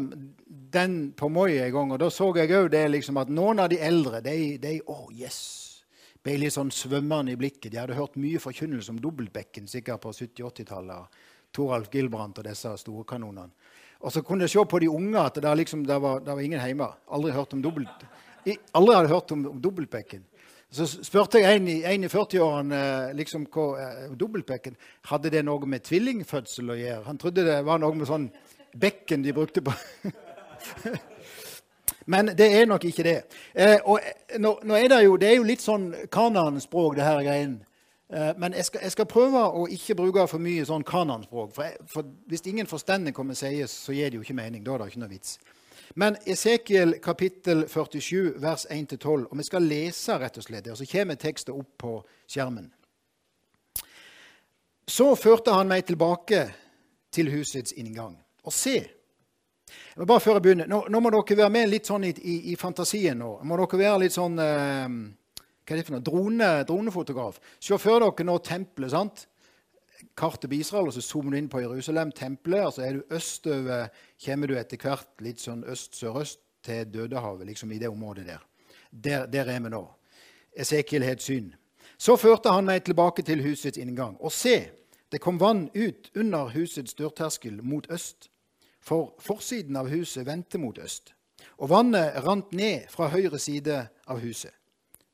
den 0.75 0.97
på 1.17 1.29
Moi 1.31 1.55
en 1.57 1.71
gang, 1.73 1.93
og 1.95 2.01
da 2.01 2.09
så 2.13 2.29
jeg 2.38 2.51
òg 2.55 2.75
liksom 2.91 3.17
at 3.21 3.31
noen 3.31 3.63
av 3.63 3.71
de 3.71 3.79
eldre 3.81 4.21
de, 4.25 4.57
de 4.61 4.77
oh 4.91 5.07
yes, 5.13 5.39
ble 6.25 6.38
litt 6.41 6.55
sånn 6.55 6.73
svømmende 6.73 7.35
i 7.35 7.39
blikket. 7.39 7.71
De 7.71 7.79
hadde 7.79 7.97
hørt 7.97 8.17
mye 8.19 8.41
forkynnelse 8.41 8.93
om 8.93 9.01
dobbeltbekken 9.01 9.69
sikkert 9.69 10.03
på 10.03 10.13
70-80-tallet. 10.15 11.17
Toralf 11.55 11.91
Gilbrandt 11.93 12.41
og 12.41 12.47
disse 12.47 12.71
store 12.81 13.05
kanonene. 13.07 13.53
Og 14.05 14.11
så 14.11 14.21
kunne 14.25 14.45
jeg 14.45 14.53
se 14.53 14.63
på 14.69 14.79
de 14.83 14.89
unge 14.91 15.21
at 15.21 15.38
det, 15.41 15.51
liksom, 15.61 15.85
det, 15.88 15.97
var, 16.01 16.19
det 16.21 16.33
var, 16.33 16.41
ingen 16.43 16.61
hjemme. 16.61 16.89
Aldri, 17.15 17.31
hørt 17.33 17.53
om 17.55 17.61
dobbelt, 17.63 18.03
aldri 18.75 18.97
hadde 18.97 19.13
hørt 19.13 19.31
om, 19.33 19.45
om 19.53 19.61
dobbeltbekken. 19.61 20.25
Så 20.75 20.88
spurte 20.89 21.39
jeg 21.39 21.61
en 21.61 21.69
i, 21.71 21.77
i 21.85 22.09
40-årene 22.11 22.81
liksom, 23.15 23.45
hva 23.53 23.65
eh, 23.79 24.15
dobbeltbekken 24.17 24.73
Hadde 25.07 25.31
det 25.31 25.43
noe 25.45 25.69
med 25.69 25.85
tvillingfødsel 25.85 26.73
å 26.73 26.77
gjøre? 26.79 27.05
Han 27.05 27.21
trodde 27.21 27.45
det 27.47 27.59
var 27.63 27.79
noe 27.79 27.95
med 27.95 28.09
sånn 28.09 28.27
bekken 28.75 29.23
de 29.23 29.31
brukte 29.31 29.63
på 29.63 29.71
Men 32.06 32.28
det 32.38 32.62
er 32.62 32.65
nok 32.65 32.86
ikke 32.86 33.04
det. 33.04 33.21
Eh, 33.54 33.78
og 33.86 33.99
eh, 33.99 34.39
nå, 34.39 34.60
nå, 34.63 34.75
er 34.75 34.88
det, 34.88 35.04
jo, 35.04 35.15
det 35.17 35.30
er 35.30 35.39
jo 35.39 35.47
litt 35.47 35.63
sånn 35.63 35.88
kananspråk, 36.13 36.95
det 36.97 37.08
her 37.08 37.23
greien. 37.25 37.56
Eh, 38.13 38.32
men 38.38 38.54
jeg 38.54 38.65
skal, 38.65 38.84
jeg 38.86 38.93
skal, 38.93 39.08
prøve 39.10 39.41
å 39.41 39.65
ikke 39.73 39.97
bruke 39.97 40.28
for 40.30 40.41
mye 40.41 40.65
sånn 40.69 40.86
kananspråk. 40.86 41.54
For, 41.56 41.78
for, 41.89 42.12
hvis 42.30 42.45
ingen 42.45 42.69
forstender 42.69 43.15
hva 43.15 43.25
vi 43.32 43.38
sier, 43.39 43.69
så 43.71 43.95
gir 43.95 44.13
det 44.13 44.19
jo 44.19 44.25
ikke 44.25 44.38
mening. 44.38 44.63
Da 44.65 44.75
er 44.75 44.84
det 44.84 44.93
ikke 44.93 45.01
noe 45.01 45.13
vits. 45.15 45.39
Men 45.95 46.17
Esekiel 46.28 46.97
kapittel 47.01 47.65
47, 47.71 48.36
vers 48.41 48.67
1-12. 48.69 49.25
Og 49.32 49.38
vi 49.39 49.47
skal 49.47 49.65
lese, 49.65 50.17
rett 50.21 50.38
og 50.38 50.45
slett. 50.45 50.69
Og 50.69 50.78
så 50.78 50.89
kommer 50.91 51.17
teksten 51.17 51.58
opp 51.58 51.71
på 51.82 51.95
skjermen. 52.30 52.69
Så 54.86 55.10
førte 55.17 55.56
han 55.56 55.71
meg 55.71 55.88
tilbake 55.88 56.43
til 57.15 57.32
husets 57.34 57.73
inngang. 57.73 58.19
Og 58.45 58.54
se 58.54 58.78
men 59.95 60.08
bare 60.08 60.21
før 60.21 60.38
jeg 60.38 60.45
begynner, 60.45 60.67
nå, 60.69 60.84
nå, 60.91 60.99
må 61.01 61.12
dere 61.13 61.38
være 61.39 61.54
med 61.54 61.69
litt 61.71 61.88
sånn 61.89 62.06
i, 62.06 62.12
i, 62.13 62.36
i 62.51 62.56
fantasien. 62.60 63.17
nå. 63.17 63.32
Må 63.47 63.58
dere 63.60 63.80
være 63.82 64.01
litt 64.06 64.15
sånn 64.15 64.38
eh, 64.39 64.97
hva 65.65 65.73
er 65.73 65.80
det 65.80 65.86
for 65.88 65.95
noe? 65.95 66.06
Drone, 66.06 66.49
dronefotograf. 66.69 67.39
Se 67.63 67.78
for 67.82 68.04
dere 68.04 68.28
nå 68.28 68.38
tempelet. 68.45 68.91
sant? 68.93 69.25
Kartet 70.15 70.51
på 70.51 70.60
Israel, 70.60 70.91
og 70.91 70.93
så 70.93 71.01
zoomer 71.01 71.34
du 71.34 71.38
inn 71.39 71.49
på 71.49 71.63
Jerusalem, 71.63 72.12
tempelet. 72.12 72.65
og 72.67 72.73
så 72.73 72.82
er 72.86 72.93
du 72.93 73.15
østover, 73.15 73.89
kommer 74.25 74.47
du 74.47 74.56
etter 74.60 74.78
hvert 74.78 75.21
litt 75.25 75.41
sånn 75.41 75.63
øst-sørøst 75.63 76.39
til 76.65 76.86
Dødehavet, 76.86 77.47
liksom 77.47 77.71
i 77.71 77.80
det 77.80 77.89
området 77.89 78.28
der. 78.28 78.45
Der, 78.91 79.25
der 79.28 79.49
er 79.49 79.60
vi 79.60 79.69
nå. 79.73 79.84
Esekiel 80.56 81.04
har 81.04 81.17
et 81.17 81.25
syn. 81.25 81.56
Så 81.97 82.15
førte 82.17 82.54
han 82.54 82.65
meg 82.65 82.84
tilbake 82.86 83.23
til 83.23 83.41
husets 83.41 83.80
inngang. 83.82 84.17
Og 84.19 84.32
se, 84.32 84.69
det 85.12 85.21
kom 85.21 85.39
vann 85.39 85.69
ut 85.73 86.12
under 86.15 86.51
husets 86.54 86.93
dørterskel 86.93 87.63
mot 87.63 87.89
øst. 87.89 88.30
For 88.86 89.15
forsiden 89.19 89.78
av 89.80 89.89
huset 89.89 90.28
vendte 90.28 90.62
mot 90.62 90.78
øst. 90.78 91.15
Og 91.58 91.71
vannet 91.71 92.19
rant 92.26 92.52
ned 92.54 92.86
fra 92.91 93.10
høyre 93.10 93.39
side 93.41 93.80
av 94.06 94.21
huset 94.21 94.54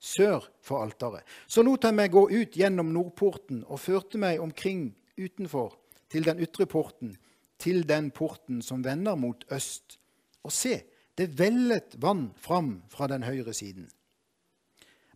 sør 0.01 0.47
for 0.65 0.81
alteret. 0.81 1.23
Så 1.47 1.61
lot 1.63 1.85
han 1.85 1.95
meg 1.95 2.11
gå 2.13 2.25
ut 2.31 2.57
gjennom 2.57 2.89
nordporten 2.93 3.61
og 3.67 3.79
førte 3.79 4.19
meg 4.21 4.41
omkring 4.41 4.89
utenfor 5.19 5.77
til 6.11 6.25
den 6.25 6.41
ytre 6.41 6.65
porten, 6.65 7.13
til 7.61 7.85
den 7.87 8.09
porten 8.11 8.63
som 8.65 8.83
vender 8.83 9.15
mot 9.15 9.45
øst. 9.53 9.99
Og 10.41 10.51
se, 10.51 10.81
det 11.17 11.37
vellet 11.37 11.95
vann 12.01 12.31
fram 12.41 12.79
fra 12.89 13.07
den 13.11 13.23
høyre 13.23 13.53
siden. 13.53 13.85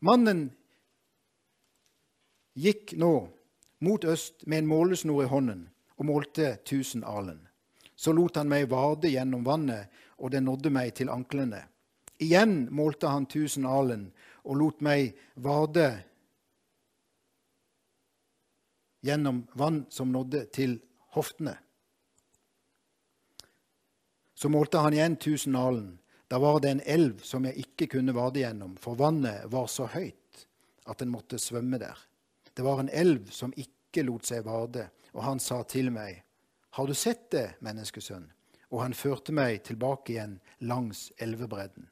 Mannen 0.06 0.52
gikk 2.54 2.94
nå 3.02 3.14
mot 3.82 4.06
øst 4.06 4.46
med 4.46 4.62
en 4.62 4.70
målesnor 4.70 5.26
i 5.26 5.32
hånden 5.32 5.66
og 5.98 6.06
målte 6.06 6.60
tusen 6.68 7.04
alen. 7.04 7.45
Så 7.96 8.14
lot 8.14 8.36
han 8.36 8.50
meg 8.52 8.68
vade 8.70 9.10
gjennom 9.10 9.44
vannet, 9.44 9.88
og 10.20 10.32
det 10.32 10.44
nådde 10.44 10.72
meg 10.72 10.94
til 10.96 11.12
anklene. 11.12 11.64
Igjen 12.24 12.68
målte 12.72 13.12
han 13.12 13.28
tusen 13.28 13.66
alen 13.68 14.10
og 14.46 14.60
lot 14.60 14.84
meg 14.86 15.16
vade 15.36 15.90
gjennom 19.06 19.44
vann 19.54 19.84
som 19.90 20.12
nådde 20.14 20.46
til 20.56 20.80
hoftene. 21.18 21.58
Så 24.36 24.50
målte 24.50 24.82
han 24.84 24.94
igjen 24.94 25.16
tusen 25.16 25.56
alen. 25.56 25.96
Da 26.28 26.40
var 26.40 26.60
det 26.60 26.72
en 26.72 26.86
elv 26.86 27.22
som 27.24 27.46
jeg 27.46 27.68
ikke 27.68 27.88
kunne 27.98 28.16
vade 28.16 28.42
gjennom, 28.42 28.76
for 28.82 28.98
vannet 29.00 29.46
var 29.52 29.68
så 29.72 29.86
høyt 29.94 30.46
at 30.90 31.02
en 31.02 31.14
måtte 31.14 31.40
svømme 31.40 31.80
der. 31.82 31.98
Det 32.54 32.66
var 32.66 32.82
en 32.82 32.90
elv 32.90 33.30
som 33.32 33.54
ikke 33.56 34.04
lot 34.08 34.26
seg 34.28 34.46
vade, 34.46 34.88
og 35.14 35.24
han 35.24 35.40
sa 35.40 35.62
til 35.70 35.92
meg, 35.94 36.24
Har 36.76 36.88
du 36.88 36.94
sett 36.94 37.30
det, 37.32 37.54
menneskesønn? 37.64 38.26
Og 38.74 38.82
han 38.84 38.96
førte 38.98 39.32
meg 39.32 39.62
tilbake 39.64 40.12
igjen 40.12 40.40
langs 40.68 41.08
elvebredden. 41.24 41.88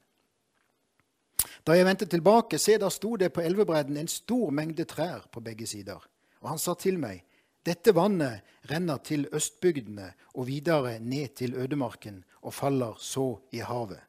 Da 1.64 1.78
jeg 1.78 1.88
vendte 1.88 2.08
tilbake, 2.12 2.60
se, 2.60 2.76
der 2.76 2.92
sto 2.92 3.14
det 3.16 3.30
på 3.32 3.46
elvebredden 3.46 3.96
en 4.02 4.12
stor 4.12 4.52
mengde 4.52 4.84
trær 4.84 5.24
på 5.32 5.40
begge 5.46 5.68
sider. 5.72 6.04
Og 6.44 6.50
han 6.52 6.60
sa 6.60 6.76
til 6.76 7.00
meg, 7.00 7.22
dette 7.64 7.94
vannet 7.96 8.44
renner 8.68 9.00
til 9.08 9.30
østbygdene 9.32 10.10
og 10.34 10.50
videre 10.50 10.98
ned 11.00 11.38
til 11.40 11.56
ødemarken 11.56 12.20
og 12.42 12.52
faller 12.52 13.00
så 13.00 13.38
i 13.56 13.64
havet. 13.64 14.02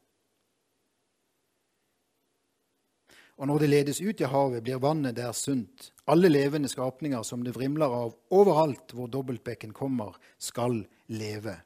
Og 3.34 3.48
når 3.50 3.64
det 3.64 3.68
ledes 3.70 4.00
ut 4.00 4.20
i 4.20 4.30
havet, 4.30 4.62
blir 4.62 4.82
vannet 4.82 5.16
der 5.16 5.32
sunt. 5.34 5.90
Alle 6.06 6.30
levende 6.30 6.68
skapninger 6.70 7.22
som 7.26 7.42
det 7.42 7.54
vrimler 7.56 7.90
av 7.90 8.14
overalt 8.30 8.94
hvor 8.94 9.10
dobbeltbekken 9.10 9.74
kommer, 9.74 10.14
skal 10.38 10.84
leve. 11.10 11.56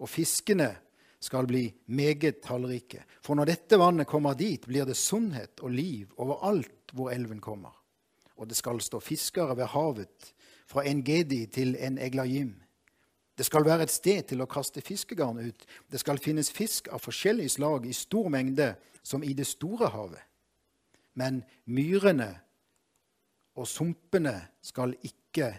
Og 0.00 0.08
fiskene 0.08 0.68
skal 1.20 1.48
bli 1.48 1.66
meget 1.92 2.42
tallrike. 2.44 3.04
For 3.24 3.36
når 3.36 3.52
dette 3.52 3.78
vannet 3.80 4.08
kommer 4.08 4.36
dit, 4.36 4.64
blir 4.66 4.88
det 4.88 4.96
sunnhet 4.96 5.60
og 5.64 5.72
liv 5.72 6.12
overalt 6.20 6.92
hvor 6.92 7.12
elven 7.12 7.40
kommer. 7.40 7.72
Og 8.40 8.48
det 8.48 8.56
skal 8.56 8.80
stå 8.80 9.00
fiskere 9.04 9.56
ved 9.56 9.72
havet, 9.72 10.32
fra 10.70 10.84
en 10.86 11.02
gedi 11.02 11.46
til 11.50 11.74
en 11.80 11.98
eglajim. 11.98 12.54
Det 13.36 13.46
skal 13.46 13.64
være 13.64 13.88
et 13.88 13.92
sted 13.92 14.22
til 14.30 14.42
å 14.44 14.48
kaste 14.48 14.82
fiskegarn 14.84 15.40
ut. 15.42 15.64
Det 15.90 15.98
skal 16.00 16.20
finnes 16.22 16.52
fisk 16.52 16.88
av 16.92 17.02
forskjellig 17.02 17.48
slag 17.50 17.88
i 17.88 17.94
stor 17.96 18.28
mengde, 18.30 18.74
som 19.02 19.24
i 19.24 19.32
det 19.32 19.48
store 19.48 19.88
havet. 19.90 20.29
Men 21.18 21.42
myrene 21.66 22.30
og 23.58 23.66
sumpene 23.68 24.36
skal 24.62 24.94
ikke 25.06 25.50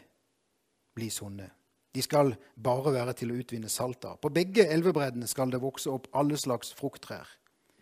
bli 0.96 1.10
sunne. 1.12 1.50
De 1.92 2.02
skal 2.04 2.32
bare 2.56 2.94
være 2.96 3.14
til 3.20 3.34
å 3.34 3.38
utvinne 3.42 3.70
salt 3.70 4.06
av. 4.08 4.20
På 4.24 4.32
begge 4.32 4.64
elvebreddene 4.72 5.28
skal 5.28 5.52
det 5.52 5.60
vokse 5.62 5.92
opp 5.92 6.08
alle 6.16 6.40
slags 6.40 6.72
frukttrær. 6.78 7.28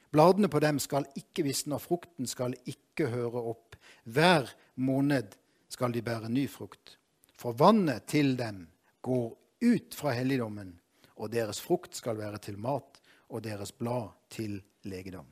Bladene 0.10 0.50
på 0.50 0.62
dem 0.64 0.80
skal 0.82 1.06
ikke 1.18 1.46
visne, 1.46 1.78
og 1.78 1.86
frukten 1.86 2.26
skal 2.30 2.56
ikke 2.66 3.12
høre 3.14 3.44
opp. 3.52 3.78
Hver 4.10 4.50
måned 4.82 5.36
skal 5.70 5.94
de 5.94 6.02
bære 6.02 6.32
ny 6.34 6.48
frukt. 6.50 6.98
For 7.38 7.54
vannet 7.54 8.10
til 8.10 8.34
dem 8.40 8.66
går 9.06 9.30
ut 9.62 9.96
fra 9.96 10.16
helligdommen, 10.18 10.74
og 11.22 11.30
deres 11.32 11.62
frukt 11.62 11.94
skal 11.96 12.18
være 12.18 12.42
til 12.42 12.58
mat, 12.58 12.98
og 13.30 13.44
deres 13.46 13.72
blad 13.72 14.10
til 14.34 14.58
legedom. 14.90 15.28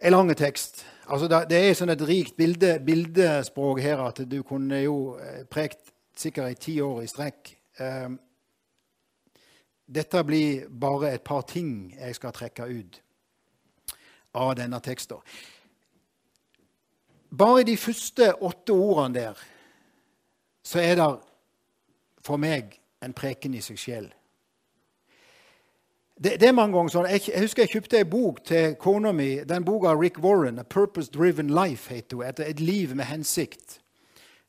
En 0.00 0.12
lang 0.12 0.36
tekst. 0.36 0.84
Altså 1.12 1.28
det 1.28 1.58
er 1.58 1.74
sånn 1.76 1.92
et 1.92 2.02
rikt 2.08 2.36
bilde, 2.38 2.78
bildespråk 2.80 3.82
her 3.84 4.00
at 4.06 4.22
du 4.30 4.40
kunne 4.46 4.78
jo 4.80 5.18
eh, 5.20 5.42
prekt 5.44 5.90
sikkert 6.16 6.54
i 6.54 6.60
ti 6.60 6.76
år 6.80 7.02
i 7.02 7.08
strekk. 7.10 7.50
Ehm, 7.80 8.16
dette 9.90 10.22
blir 10.24 10.68
bare 10.70 11.10
et 11.12 11.24
par 11.24 11.42
ting 11.42 11.92
jeg 11.98 12.16
skal 12.16 12.32
trekke 12.32 12.68
ut 12.70 13.00
av 14.40 14.54
denne 14.56 14.80
teksten. 14.80 15.18
Bare 17.30 17.66
de 17.66 17.76
første 17.76 18.30
åtte 18.40 18.72
ordene 18.72 19.18
der 19.18 19.42
så 20.64 20.80
er 20.80 20.96
det 20.96 21.10
for 22.24 22.40
meg 22.40 22.76
en 23.02 23.14
preken 23.16 23.54
i 23.54 23.62
seg 23.64 23.78
selv. 23.80 24.16
Det, 26.22 26.34
det, 26.40 26.48
er 26.48 26.52
mange 26.52 26.76
ganger 26.76 26.92
sånn. 26.92 27.06
Jeg, 27.08 27.22
jeg 27.30 27.46
husker 27.46 27.64
jeg 27.64 27.72
kjøpte 27.72 28.00
en 28.02 28.08
bok 28.12 28.42
til 28.44 28.74
kona 28.80 29.12
mi. 29.16 29.28
Den 29.48 29.64
boka 29.64 29.94
av 29.94 30.02
Rick 30.02 30.18
Warren, 30.20 30.58
'A 30.60 30.66
Purpose 30.68 31.08
Driven 31.08 31.48
Life', 31.56 31.88
heter 31.88 32.18
hun. 32.18 32.26
Etter 32.28 32.44
et 32.44 32.60
liv 32.60 32.92
med 32.94 33.08
hensikt. 33.08 33.78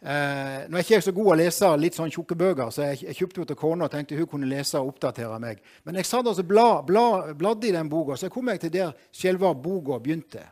Eh, 0.02 0.66
nå 0.68 0.76
er 0.76 0.84
ikke 0.84 0.98
jeg 0.98 1.06
så 1.06 1.14
god 1.16 1.30
å 1.32 1.38
lese 1.40 1.70
litt 1.78 1.96
sånn 1.96 2.12
tjukke 2.12 2.36
bøker, 2.36 2.74
så 2.74 2.90
jeg, 2.90 3.04
jeg 3.06 3.20
kjøpte 3.22 3.40
henne 3.40 3.52
til 3.54 3.60
kona 3.62 3.86
og 3.88 3.94
tenkte 3.94 4.18
hun 4.18 4.28
kunne 4.28 4.50
lese 4.50 4.82
og 4.82 4.96
oppdatere 4.96 5.40
meg. 5.40 5.62
Men 5.86 6.02
jeg 6.02 6.10
satt 6.10 6.28
altså 6.28 6.44
bla, 6.44 6.82
bla, 6.84 7.06
bladde 7.38 7.70
i 7.70 7.74
den 7.76 7.90
boka, 7.92 8.18
så 8.18 8.28
jeg 8.28 8.36
kom 8.36 8.50
jeg 8.52 8.66
til 8.66 8.74
der 8.76 8.96
selve 9.16 9.54
boka 9.56 10.02
begynte. 10.02 10.44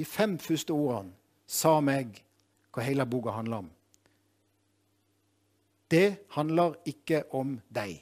De 0.00 0.08
fem 0.08 0.38
første 0.40 0.74
ordene 0.74 1.12
sa 1.46 1.76
meg 1.84 2.24
hva 2.72 2.82
hele 2.88 3.06
boka 3.06 3.36
handler 3.36 3.66
om. 3.66 3.70
Det 5.90 6.24
handler 6.34 6.80
ikke 6.88 7.28
om 7.36 7.60
deg. 7.68 8.00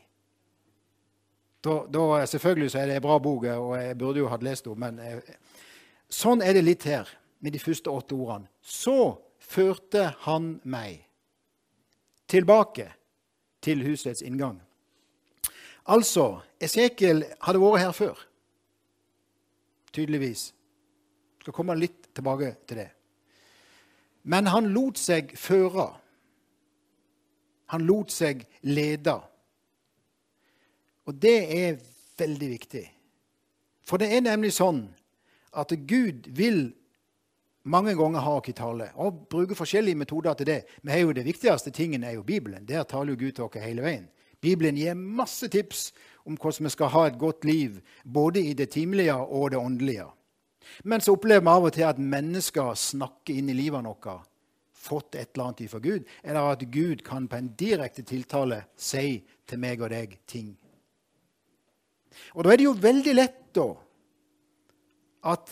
Da, 1.68 1.82
da, 1.92 2.26
selvfølgelig 2.26 2.70
så 2.72 2.78
er 2.80 2.86
det 2.88 2.96
en 2.96 3.04
bra 3.04 3.18
bok, 3.20 3.44
og 3.44 3.72
jeg 3.76 3.96
burde 3.98 4.22
jo 4.22 4.28
hatt 4.32 4.44
lest 4.46 4.64
den. 4.64 4.78
Men 4.80 5.00
jeg, 5.02 5.38
sånn 6.08 6.40
er 6.40 6.56
det 6.56 6.64
litt 6.64 6.86
her 6.88 7.10
med 7.44 7.52
de 7.52 7.60
første 7.60 7.92
åtte 7.92 8.16
ordene. 8.16 8.48
Så 8.64 9.18
førte 9.38 10.14
han 10.24 10.54
meg 10.64 11.04
tilbake 12.28 12.88
til 13.64 13.84
husets 13.84 14.24
inngang. 14.24 14.60
Altså, 15.88 16.40
Esekiel 16.60 17.24
hadde 17.44 17.60
vært 17.60 17.84
her 17.84 17.94
før. 17.96 18.24
Tydeligvis. 19.92 20.50
Jeg 20.52 21.46
skal 21.46 21.56
komme 21.56 21.76
litt 21.78 22.10
tilbake 22.16 22.54
til 22.68 22.82
det. 22.82 22.90
Men 24.28 24.50
han 24.52 24.68
lot 24.74 25.00
seg 25.00 25.32
føre. 25.38 25.88
Han 27.72 27.84
lot 27.88 28.12
seg 28.12 28.44
lede. 28.68 29.16
Og 31.08 31.16
det 31.16 31.38
er 31.56 31.78
veldig 32.20 32.48
viktig. 32.50 32.84
For 33.88 34.00
det 34.00 34.10
er 34.12 34.26
nemlig 34.26 34.52
sånn 34.58 34.82
at 35.56 35.72
Gud 35.88 36.28
vil 36.36 36.66
mange 37.68 37.94
ganger 37.96 38.24
ha 38.24 38.34
oss 38.38 38.50
i 38.50 38.56
tale, 38.56 38.90
og 39.00 39.24
bruker 39.32 39.56
forskjellige 39.56 39.98
metoder 39.98 40.36
til 40.36 40.48
det. 40.48 40.60
Men 40.82 41.14
det 41.16 41.24
viktigste 41.24 41.72
tingen 41.74 42.04
er 42.04 42.16
jo 42.16 42.22
Bibelen. 42.22 42.66
Der 42.68 42.84
taler 42.84 43.12
jo 43.12 43.20
Gud 43.24 43.32
til 43.32 43.44
oss 43.44 43.60
hele 43.60 43.84
veien. 43.84 44.06
Bibelen 44.40 44.76
gir 44.76 44.94
masse 44.94 45.48
tips 45.50 45.90
om 46.24 46.36
hvordan 46.36 46.68
vi 46.68 46.70
skal 46.70 46.92
ha 46.92 47.06
et 47.08 47.18
godt 47.18 47.44
liv, 47.44 47.80
både 48.04 48.44
i 48.44 48.52
det 48.54 48.70
timelige 48.70 49.14
og 49.16 49.50
det 49.50 49.58
åndelige. 49.58 50.06
Men 50.84 51.00
så 51.00 51.16
opplever 51.16 51.40
vi 51.40 51.50
av 51.50 51.64
og 51.64 51.72
til 51.72 51.88
at 51.88 51.98
mennesker 51.98 52.74
snakker 52.76 53.34
inn 53.34 53.48
i 53.48 53.56
livet 53.56 53.84
vårt, 53.84 54.28
fått 54.72 55.16
et 55.16 55.32
eller 55.32 55.48
annet 55.48 55.64
ifra 55.64 55.80
Gud, 55.82 56.04
eller 56.22 56.52
at 56.52 56.64
Gud 56.70 57.02
kan 57.04 57.26
på 57.28 57.36
en 57.36 57.52
direkte 57.58 58.04
tiltale 58.06 58.62
si 58.76 59.22
til 59.48 59.58
meg 59.58 59.82
og 59.82 59.90
deg 59.90 60.18
ting. 60.28 60.52
Og 62.34 62.44
da 62.44 62.52
er 62.52 62.60
det 62.60 62.68
jo 62.68 62.76
veldig 62.76 63.14
lett 63.16 63.40
da 63.56 63.68
at 65.28 65.50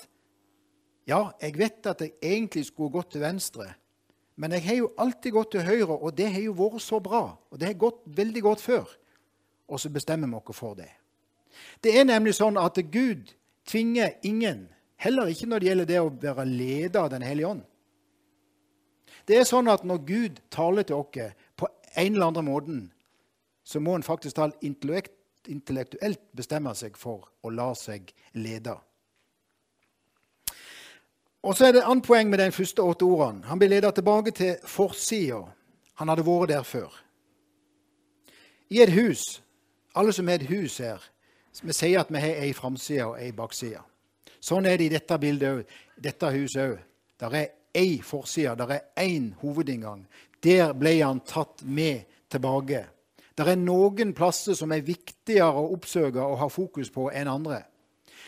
ja, 1.06 1.20
jeg 1.42 1.58
vet 1.58 1.86
at 1.86 2.02
jeg 2.02 2.14
egentlig 2.20 2.64
skulle 2.66 2.94
gått 2.94 3.12
til 3.14 3.22
venstre, 3.22 3.68
men 4.36 4.52
jeg 4.52 4.64
har 4.66 4.78
jo 4.82 4.92
alltid 5.00 5.32
gått 5.32 5.52
til 5.54 5.64
høyre, 5.64 5.96
og 5.96 6.12
det 6.16 6.28
har 6.34 6.42
jo 6.44 6.54
vært 6.58 6.82
så 6.84 7.00
bra. 7.00 7.22
Og 7.50 7.60
det 7.60 7.70
har 7.70 7.78
gått 7.80 8.02
veldig 8.04 8.42
godt 8.44 8.60
før. 8.60 8.90
Og 9.66 9.80
så 9.80 9.88
bestemmer 9.90 10.28
vi 10.28 10.36
oss 10.36 10.58
for 10.58 10.76
det. 10.76 10.90
Det 11.80 11.94
er 11.96 12.04
nemlig 12.04 12.34
sånn 12.36 12.58
at 12.60 12.76
Gud 12.92 13.32
tvinger 13.66 14.18
ingen, 14.28 14.66
heller 15.00 15.32
ikke 15.32 15.48
når 15.48 15.62
det 15.62 15.70
gjelder 15.70 15.88
det 15.88 16.02
å 16.02 16.12
være 16.12 16.44
leder 16.50 17.00
av 17.00 17.10
Den 17.14 17.24
hellige 17.24 17.54
ånd. 17.54 17.64
Det 19.26 19.40
er 19.40 19.48
sånn 19.48 19.70
at 19.72 19.86
når 19.88 20.04
Gud 20.06 20.42
taler 20.52 20.84
til 20.86 21.00
oss 21.00 21.32
på 21.56 21.68
en 21.96 22.12
eller 22.12 22.28
annen 22.28 22.46
måte, 22.46 22.76
så 23.64 23.80
må 23.80 23.96
en 23.96 24.06
faktisk 24.06 24.36
intellektuelt 25.48 26.20
bestemme 26.36 26.74
seg 26.74 26.96
for 26.98 27.28
å 27.42 27.50
la 27.50 27.72
seg 27.78 28.12
lede. 28.34 28.76
Og 31.46 31.54
så 31.54 31.68
er 31.68 31.76
det 31.76 31.82
et 31.84 31.90
annet 31.90 32.06
poeng 32.06 32.30
med 32.30 32.40
de 32.42 32.50
første 32.50 32.82
åtte 32.82 33.06
ordene. 33.06 33.44
Han 33.46 33.58
blir 33.58 33.70
ledet 33.70 33.94
tilbake 33.94 34.32
til 34.34 34.56
forsida. 34.66 35.44
Han 36.00 36.10
hadde 36.10 36.24
vært 36.26 36.50
der 36.50 36.64
før. 36.66 36.94
I 38.70 38.82
et 38.82 38.92
hus, 38.92 39.42
alle 39.94 40.12
som 40.12 40.28
er 40.28 40.40
et 40.40 40.50
hus 40.50 40.80
her, 40.82 41.02
vi 41.62 41.72
sier 41.72 42.02
at 42.02 42.10
vi 42.10 42.20
har 42.20 42.42
ei 42.42 42.50
framside 42.52 43.06
og 43.06 43.20
ei 43.22 43.30
bakside. 43.32 43.80
Sånn 44.42 44.66
er 44.66 44.76
det 44.76 44.88
i 44.88 44.92
dette 44.92 45.18
bildet 45.22 45.54
òg. 45.54 45.76
Dette 46.02 46.32
huset 46.34 46.62
òg. 46.64 46.82
Der 47.22 47.38
er 47.38 47.46
ei 47.76 48.00
forside, 48.04 48.56
der 48.58 48.74
er 48.74 48.82
én 49.00 49.30
hovedinngang. 49.40 50.02
Der 50.42 50.74
ble 50.74 50.98
han 51.00 51.22
tatt 51.24 51.62
med 51.62 52.04
tilbake. 52.28 52.84
Det 53.36 53.44
er 53.44 53.58
noen 53.60 54.14
plasser 54.16 54.56
som 54.56 54.72
er 54.72 54.84
viktigere 54.84 55.60
å 55.60 55.72
oppsøke 55.74 56.22
og 56.24 56.38
ha 56.40 56.48
fokus 56.48 56.88
på 56.92 57.10
enn 57.12 57.28
andre. 57.28 57.60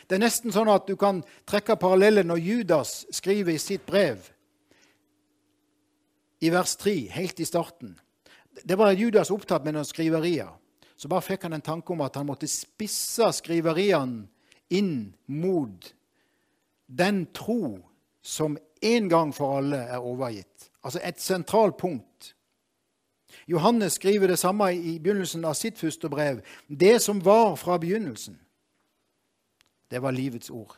Det 0.09 0.19
er 0.19 0.25
nesten 0.25 0.53
sånn 0.53 0.69
at 0.73 0.87
du 0.89 0.97
kan 1.01 1.23
trekke 1.49 1.79
parallellen 1.81 2.29
når 2.29 2.43
Judas 2.45 2.93
skriver 3.13 3.57
i 3.57 3.63
sitt 3.63 3.87
brev 3.89 4.21
i 6.41 6.53
vers 6.55 6.77
3, 6.79 6.95
helt 7.17 7.41
i 7.41 7.49
starten. 7.49 7.97
Det 8.63 8.77
var 8.79 8.93
Judas 8.93 9.33
opptatt 9.35 9.65
med 9.65 9.75
noen 9.75 9.89
skriverier. 9.89 10.51
Så 10.99 11.11
bare 11.11 11.25
fikk 11.25 11.47
han 11.47 11.57
en 11.57 11.65
tanke 11.65 11.95
om 11.95 12.03
at 12.03 12.17
han 12.19 12.27
måtte 12.27 12.51
spisse 12.51 13.31
skriveriene 13.39 14.27
inn 14.75 15.13
mot 15.31 15.93
den 16.87 17.27
tro 17.37 17.79
som 18.23 18.59
en 18.83 19.09
gang 19.09 19.33
for 19.35 19.61
alle 19.61 19.81
er 19.89 20.05
overgitt. 20.05 20.71
Altså 20.85 21.01
et 21.03 21.21
sentralt 21.23 21.79
punkt. 21.79 22.35
Johannes 23.49 23.93
skriver 23.93 24.27
det 24.27 24.39
samme 24.39 24.73
i 24.75 24.99
begynnelsen 24.99 25.45
av 25.45 25.55
sitt 25.55 25.79
første 25.79 26.09
brev. 26.09 26.41
Det 26.69 26.99
som 27.03 27.25
var 27.25 27.57
fra 27.57 27.79
begynnelsen. 27.79 28.39
Det 29.91 30.03
var 30.03 30.11
livets 30.11 30.51
ord. 30.51 30.77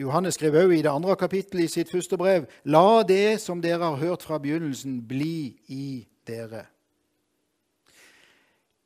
Johannes 0.00 0.34
skrev 0.34 0.54
også 0.54 0.70
i 0.70 0.82
det 0.82 0.90
andre 0.90 1.16
kapittelet 1.16 1.64
i 1.64 1.72
sitt 1.72 1.90
første 1.90 2.16
brev.: 2.16 2.46
La 2.64 3.02
det 3.02 3.40
som 3.40 3.62
dere 3.62 3.84
har 3.84 3.96
hørt 3.96 4.22
fra 4.22 4.38
begynnelsen, 4.38 5.02
bli 5.08 5.60
i 5.68 6.06
dere. 6.26 6.64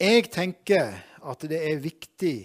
Jeg 0.00 0.30
tenker 0.30 0.94
at 1.22 1.44
det 1.46 1.60
er 1.70 1.78
viktig 1.78 2.36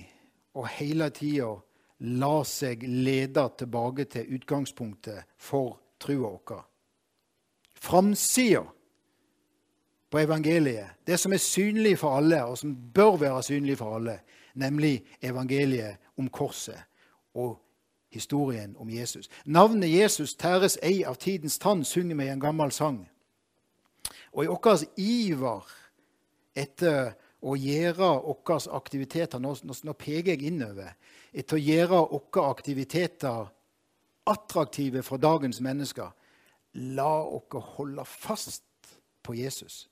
å 0.54 0.65
hele 0.70 1.10
tida 1.10 1.56
la 2.00 2.43
seg 2.46 2.84
lede 2.86 3.48
tilbake 3.58 4.06
til 4.06 4.36
utgangspunktet 4.38 5.26
for 5.38 5.80
trua 6.00 6.36
vår. 6.38 6.62
Framsida 7.82 8.63
på 10.10 10.20
evangeliet, 10.20 10.96
det 11.08 11.20
som 11.20 11.34
er 11.34 11.38
synlig 11.38 11.98
for 12.00 12.18
alle, 12.18 12.44
og 12.46 12.58
som 12.58 12.76
bør 12.94 13.18
være 13.18 13.44
synlig 13.44 13.78
for 13.78 13.96
alle, 13.96 14.20
nemlig 14.56 15.06
evangeliet 15.22 15.98
om 16.18 16.30
korset 16.30 16.80
og 17.34 17.58
historien 18.10 18.76
om 18.80 18.90
Jesus. 18.90 19.30
Navnet 19.46 19.92
Jesus 20.00 20.36
tæres 20.36 20.78
ei 20.84 21.04
av 21.04 21.16
tidens 21.16 21.60
tann, 21.60 21.84
synger 21.86 22.16
vi 22.16 22.24
i 22.26 22.34
en 22.34 22.42
gammel 22.42 22.72
sang. 22.72 23.04
Og 24.32 24.44
i 24.44 24.48
vår 24.48 24.84
iver 24.98 25.74
etter 26.56 27.13
å 27.42 27.56
gjøre 27.56 28.10
våre 28.24 28.58
aktiviteter 28.78 29.40
Nå, 29.40 29.54
nå 29.84 29.94
peker 29.94 30.34
jeg 30.34 30.48
innover. 30.50 30.96
Etter 31.34 31.58
å 31.58 31.62
gjøre 31.62 32.02
våre 32.12 32.50
aktiviteter 32.50 33.52
attraktive 34.28 35.04
for 35.04 35.18
dagens 35.18 35.62
mennesker. 35.62 36.12
La 36.78 37.24
oss 37.26 37.76
holde 37.78 38.06
fast 38.06 38.63
på 39.26 39.36
Jesus 39.36 39.88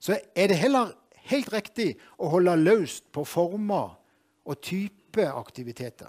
så 0.00 0.16
er 0.34 0.48
det 0.48 0.56
heller 0.56 0.94
helt 1.28 1.52
riktig 1.52 1.92
å 2.18 2.30
holde 2.32 2.56
løst 2.56 3.04
på 3.12 3.24
former 3.28 3.92
og 4.48 4.62
type 4.64 5.26
aktiviteter. 5.28 6.08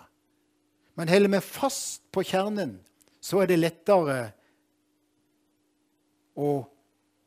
Men 0.96 1.12
holder 1.12 1.36
vi 1.36 1.42
fast 1.44 2.06
på 2.12 2.24
kjernen, 2.24 2.78
så 3.22 3.44
er 3.44 3.52
det 3.52 3.60
lettere 3.60 4.18
å 6.40 6.64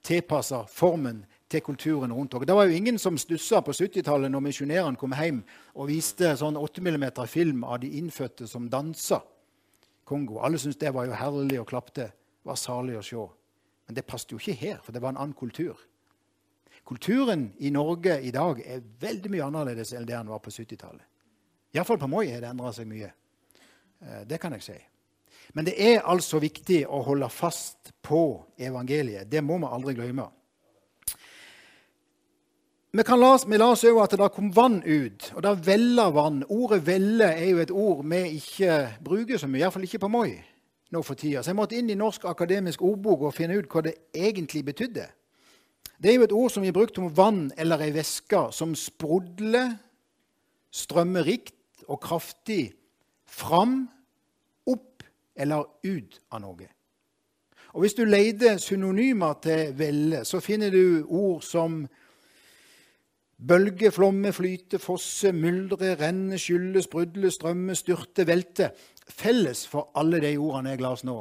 tilpasse 0.04 0.64
formen 0.72 1.22
til 1.52 1.62
kulturen 1.64 2.12
rundt 2.12 2.34
oss. 2.34 2.46
Det 2.48 2.56
var 2.56 2.66
jo 2.66 2.76
ingen 2.76 2.98
som 2.98 3.20
stussa 3.20 3.60
på 3.64 3.72
70-tallet 3.76 4.32
når 4.32 4.46
misjonærene 4.48 5.00
kom 5.00 5.12
hjem 5.16 5.42
og 5.76 5.90
viste 5.92 6.32
sånn 6.40 6.56
8 6.60 6.80
mm 6.80 7.06
film 7.28 7.62
av 7.68 7.82
de 7.84 7.92
innfødte 8.00 8.48
som 8.48 8.70
dansa 8.72 9.20
Kongo. 10.04 10.40
Alle 10.44 10.58
syntes 10.60 10.80
det 10.80 10.92
var 10.92 11.06
jo 11.08 11.16
herlig 11.16 11.60
og 11.60 11.68
klapte. 11.68 12.10
Var 12.44 12.60
salig 12.60 12.98
å 12.98 13.02
se. 13.04 13.24
Men 13.86 13.96
det 13.96 14.06
passet 14.08 14.32
jo 14.32 14.40
ikke 14.40 14.56
her, 14.60 14.78
for 14.84 14.92
det 14.92 15.02
var 15.02 15.14
en 15.14 15.20
annen 15.20 15.36
kultur. 15.36 15.80
Kulturen 16.84 17.52
i 17.64 17.70
Norge 17.72 18.18
i 18.20 18.32
dag 18.32 18.60
er 18.60 18.84
veldig 19.00 19.30
mye 19.32 19.46
annerledes 19.46 19.94
enn 19.94 20.04
det 20.04 20.16
den 20.16 20.32
var 20.32 20.42
på 20.44 20.52
70-tallet. 20.52 21.04
Iallfall 21.74 21.98
på 21.98 22.08
Moi 22.12 22.26
har 22.28 22.44
det 22.44 22.50
endra 22.52 22.72
seg 22.76 22.86
mye. 22.88 23.08
Eh, 24.04 24.22
det 24.28 24.38
kan 24.42 24.52
jeg 24.54 24.66
si. 24.66 24.76
Men 25.56 25.66
det 25.66 25.74
er 25.80 26.04
altså 26.08 26.38
viktig 26.42 26.84
å 26.86 27.00
holde 27.04 27.28
fast 27.32 27.92
på 28.04 28.44
evangeliet. 28.60 29.28
Det 29.30 29.42
må 29.44 29.58
vi 29.58 29.70
aldri 29.76 29.96
glemme. 29.96 30.28
Vi, 32.94 33.02
kan 33.02 33.18
la, 33.18 33.32
vi 33.42 33.58
la 33.58 33.72
oss 33.74 33.82
òg 33.88 33.98
at 34.04 34.14
det 34.20 34.30
kom 34.36 34.52
vann 34.54 34.78
ut, 34.84 35.32
og 35.34 35.42
det 35.42 35.54
veller 35.66 36.12
vann. 36.14 36.44
Ordet 36.46 36.84
'velle' 36.86 37.32
er 37.32 37.48
jo 37.48 37.62
et 37.64 37.72
ord 37.74 38.04
vi 38.06 38.20
ikke 38.38 38.76
bruker 39.02 39.40
så 39.40 39.48
mye, 39.50 39.64
iallfall 39.64 39.88
ikke 39.88 40.04
på 40.04 40.12
Moi 40.12 40.36
nå 40.94 41.02
for 41.02 41.18
tida. 41.18 41.42
Så 41.42 41.52
jeg 41.52 41.58
måtte 41.58 41.76
inn 41.78 41.90
i 41.90 41.98
Norsk 41.98 42.24
akademisk 42.30 42.82
ordbok 42.82 43.28
og 43.28 43.36
finne 43.36 43.58
ut 43.58 43.68
hva 43.70 43.82
det 43.84 43.96
egentlig 44.14 44.64
betydde. 44.66 45.08
Det 45.98 46.10
er 46.10 46.18
jo 46.18 46.26
et 46.26 46.36
ord 46.36 46.50
som 46.50 46.64
vi 46.64 46.74
brukte 46.74 47.02
om 47.02 47.12
vann 47.16 47.50
eller 47.58 47.82
ei 47.84 47.92
væske 47.94 48.48
som 48.52 48.74
sprudler, 48.78 49.76
strømmer 50.74 51.26
rikt 51.26 51.84
og 51.88 52.00
kraftig 52.02 52.74
fram, 53.26 53.84
opp 54.66 55.04
eller 55.36 55.68
ut 55.84 56.18
av 56.32 56.42
noe. 56.42 56.70
Og 57.74 57.80
Hvis 57.82 57.96
du 57.98 58.04
leter 58.04 58.58
synonymer 58.62 59.38
til 59.42 59.72
velle, 59.78 60.24
så 60.24 60.40
finner 60.40 60.70
du 60.70 61.06
ord 61.08 61.42
som 61.42 61.82
bølge, 63.48 63.90
flomme, 63.90 64.32
flyte, 64.32 64.78
fosse, 64.78 65.32
myldre, 65.32 65.96
renne, 65.98 66.38
skylle, 66.38 66.82
sprudle, 66.82 67.30
strømme, 67.34 67.74
styrte, 67.74 68.26
velte. 68.26 68.70
Felles 69.06 69.66
for 69.68 69.90
alle 69.98 70.20
de 70.22 70.36
ordene 70.40 70.72
jeg 70.74 70.80
las 70.80 71.04
nå, 71.04 71.18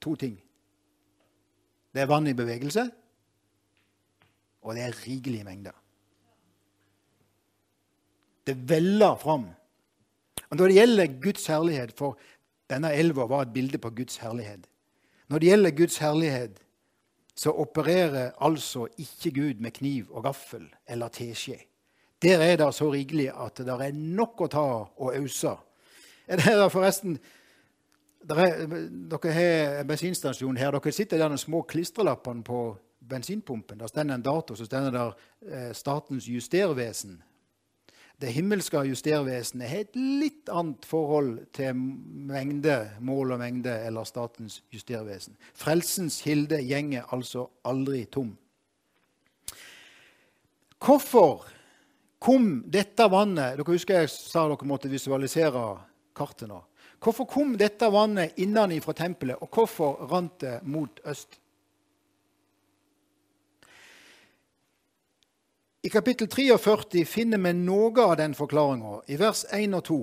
to 0.00 0.14
ting. 0.16 0.38
Det 1.92 2.02
er 2.02 2.10
vann 2.10 2.28
i 2.30 2.36
bevegelse, 2.36 2.86
og 4.62 4.74
det 4.76 4.84
er 4.84 4.96
rikelige 5.06 5.44
mengder. 5.44 5.76
Det 8.46 8.56
veller 8.68 9.16
fram. 9.20 9.50
Og 10.48 10.56
Når 10.56 10.66
det 10.66 10.74
gjelder 10.74 11.20
Guds 11.22 11.46
herlighet, 11.46 11.92
for 11.92 12.16
denne 12.70 12.92
elva 12.96 13.26
var 13.28 13.42
et 13.44 13.52
bilde 13.52 13.78
på 13.78 13.90
Guds 13.90 14.16
herlighet 14.16 14.66
Når 15.28 15.38
det 15.38 15.48
gjelder 15.48 15.70
Guds 15.76 15.98
herlighet, 15.98 16.60
så 17.36 17.52
opererer 17.52 18.32
altså 18.40 18.88
ikke 18.98 19.30
Gud 19.30 19.60
med 19.60 19.70
kniv 19.70 20.06
og 20.10 20.24
gaffel 20.24 20.64
eller 20.88 21.08
teskje. 21.08 21.58
Der 22.22 22.40
er 22.42 22.56
det 22.56 22.74
så 22.74 22.88
rikelig 22.92 23.28
at 23.30 23.60
det 23.62 23.68
er 23.68 23.92
nok 23.92 24.40
å 24.40 24.48
ta 24.50 24.64
og 24.96 25.12
ause. 25.14 25.52
Det 26.36 26.46
er 26.52 26.68
forresten 26.68 27.18
er, 28.28 28.66
Dere 29.08 29.32
har 29.32 29.78
en 29.80 29.88
bensinstasjon 29.88 30.58
her. 30.60 30.74
Dere 30.74 30.92
sitter 30.92 31.18
der 31.18 31.32
med 31.32 31.40
små 31.40 31.62
klistrelappene 31.62 32.44
på 32.44 32.76
bensinpumpen. 33.08 33.78
Der 33.80 33.86
står 33.86 34.12
en 34.12 34.22
dato, 34.22 34.54
så 34.54 34.66
står 34.66 34.90
det 34.90 35.06
eh, 35.48 35.72
Statens 35.72 36.28
justervesen. 36.28 37.22
Det 38.18 38.32
himmelske 38.34 38.80
justervesenet 38.82 39.70
har 39.70 39.84
et 39.84 39.96
litt 39.96 40.50
annet 40.50 40.86
forhold 40.90 41.36
til 41.54 41.76
mengde, 41.78 42.90
mål 42.98 43.36
og 43.36 43.38
mengde 43.38 43.76
eller 43.86 44.08
statens 44.08 44.58
justervesen. 44.74 45.36
Frelsens 45.54 46.18
kilde 46.26 46.58
gjenger 46.58 47.06
altså 47.14 47.46
aldri 47.62 48.02
tom. 48.10 48.32
Hvorfor 50.82 51.46
kom 52.18 52.64
dette 52.66 53.06
vannet 53.10 53.54
Dere 53.58 53.70
husker 53.70 54.02
jeg 54.02 54.10
sa 54.10 54.48
dere 54.50 54.66
måtte 54.66 54.90
visualisere 54.90 55.62
kartet 56.18 56.50
nå. 56.50 56.60
Hvorfor 56.98 57.28
kom 57.30 57.54
dette 57.58 57.86
vannet 57.94 58.38
innenfra 58.42 58.94
tempelet, 58.98 59.38
og 59.38 59.54
hvorfor 59.54 60.08
rant 60.10 60.40
det 60.42 60.58
mot 60.66 61.00
øst? 61.06 61.38
I 65.82 65.88
kapittel 65.88 66.26
43 66.28 67.04
finner 67.06 67.38
vi 67.38 67.52
noe 67.54 68.02
av 68.02 68.16
den 68.18 68.34
forklaringa. 68.34 68.98
I 69.08 69.16
vers 69.20 69.44
1 69.54 69.76
og 69.78 69.84
2 69.86 70.00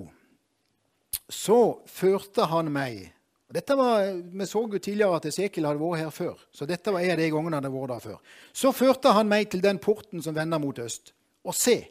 så 1.32 1.60
førte 1.90 2.48
han 2.52 2.72
meg 2.74 3.12
dette 3.56 3.76
var, 3.78 4.22
Vi 4.34 4.46
så 4.46 4.64
jo 4.66 4.80
tidligere 4.80 5.16
at 5.16 5.26
Esekiel 5.30 5.68
hadde 5.68 5.80
vært 5.80 6.00
her 6.00 6.10
før. 6.10 6.40
så 6.52 6.66
dette 6.66 6.92
var 6.92 7.00
en 7.00 7.12
av 7.12 7.18
de 7.18 7.30
gangene 7.30 7.56
han 7.56 7.64
hadde 7.64 7.76
vært 7.76 7.92
der 7.94 8.00
før. 8.00 8.18
Så 8.54 8.72
førte 8.72 9.14
han 9.14 9.28
meg 9.28 9.50
til 9.50 9.62
den 9.62 9.78
porten 9.78 10.22
som 10.22 10.36
vender 10.36 10.60
mot 10.60 10.80
øst. 10.80 11.14
Og 11.46 11.54
se, 11.56 11.88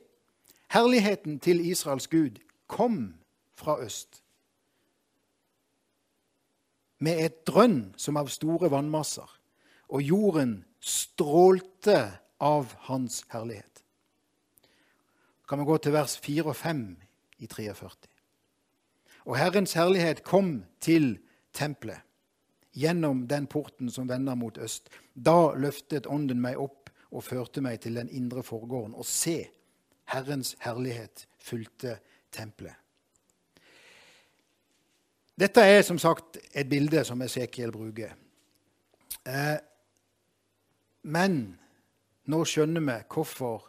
herligheten 0.68 1.38
til 1.38 1.60
Israels 1.60 2.06
Gud 2.06 2.40
kom 2.66 3.14
fra 3.54 3.78
øst. 3.82 4.22
Med 6.98 7.24
et 7.24 7.42
drønn 7.46 7.94
som 8.00 8.16
av 8.16 8.30
store 8.32 8.70
vannmasser, 8.72 9.28
og 9.88 10.02
jorden 10.02 10.62
strålte 10.80 12.00
av 12.40 12.74
hans 12.88 13.22
herlighet 13.32 13.74
kan 15.48 15.58
vi 15.58 15.64
gå 15.64 15.76
til 15.78 15.92
vers 15.92 16.16
4 16.18 16.50
og 16.50 16.56
5 16.56 16.80
i 17.44 17.46
43. 17.46 17.90
Og 19.24 19.36
Herrens 19.38 19.74
herlighet 19.76 20.22
kom 20.24 20.64
til 20.80 21.18
tempelet 21.52 22.00
gjennom 22.74 23.26
den 23.30 23.46
porten 23.46 23.90
som 23.90 24.08
vender 24.08 24.34
mot 24.34 24.58
øst. 24.58 24.88
Da 25.14 25.54
løftet 25.54 26.08
Ånden 26.10 26.40
meg 26.42 26.58
opp 26.60 26.90
og 27.14 27.24
førte 27.24 27.62
meg 27.62 27.80
til 27.80 27.94
den 28.00 28.10
indre 28.10 28.42
forgården. 28.42 28.94
Og 28.94 29.06
se, 29.06 29.44
Herrens 30.10 30.56
herlighet 30.60 31.28
fulgte 31.38 31.98
tempelet. 32.32 32.74
Dette 35.40 35.64
er 35.66 35.82
som 35.82 35.98
sagt 35.98 36.38
et 36.54 36.68
bilde 36.70 37.02
som 37.04 37.22
Esekiel 37.24 37.72
bruker. 37.74 38.14
Eh, 39.26 39.56
men 41.10 41.38
nå 42.30 42.42
skjønner 42.48 42.84
vi 42.84 42.98
hvorfor 43.14 43.64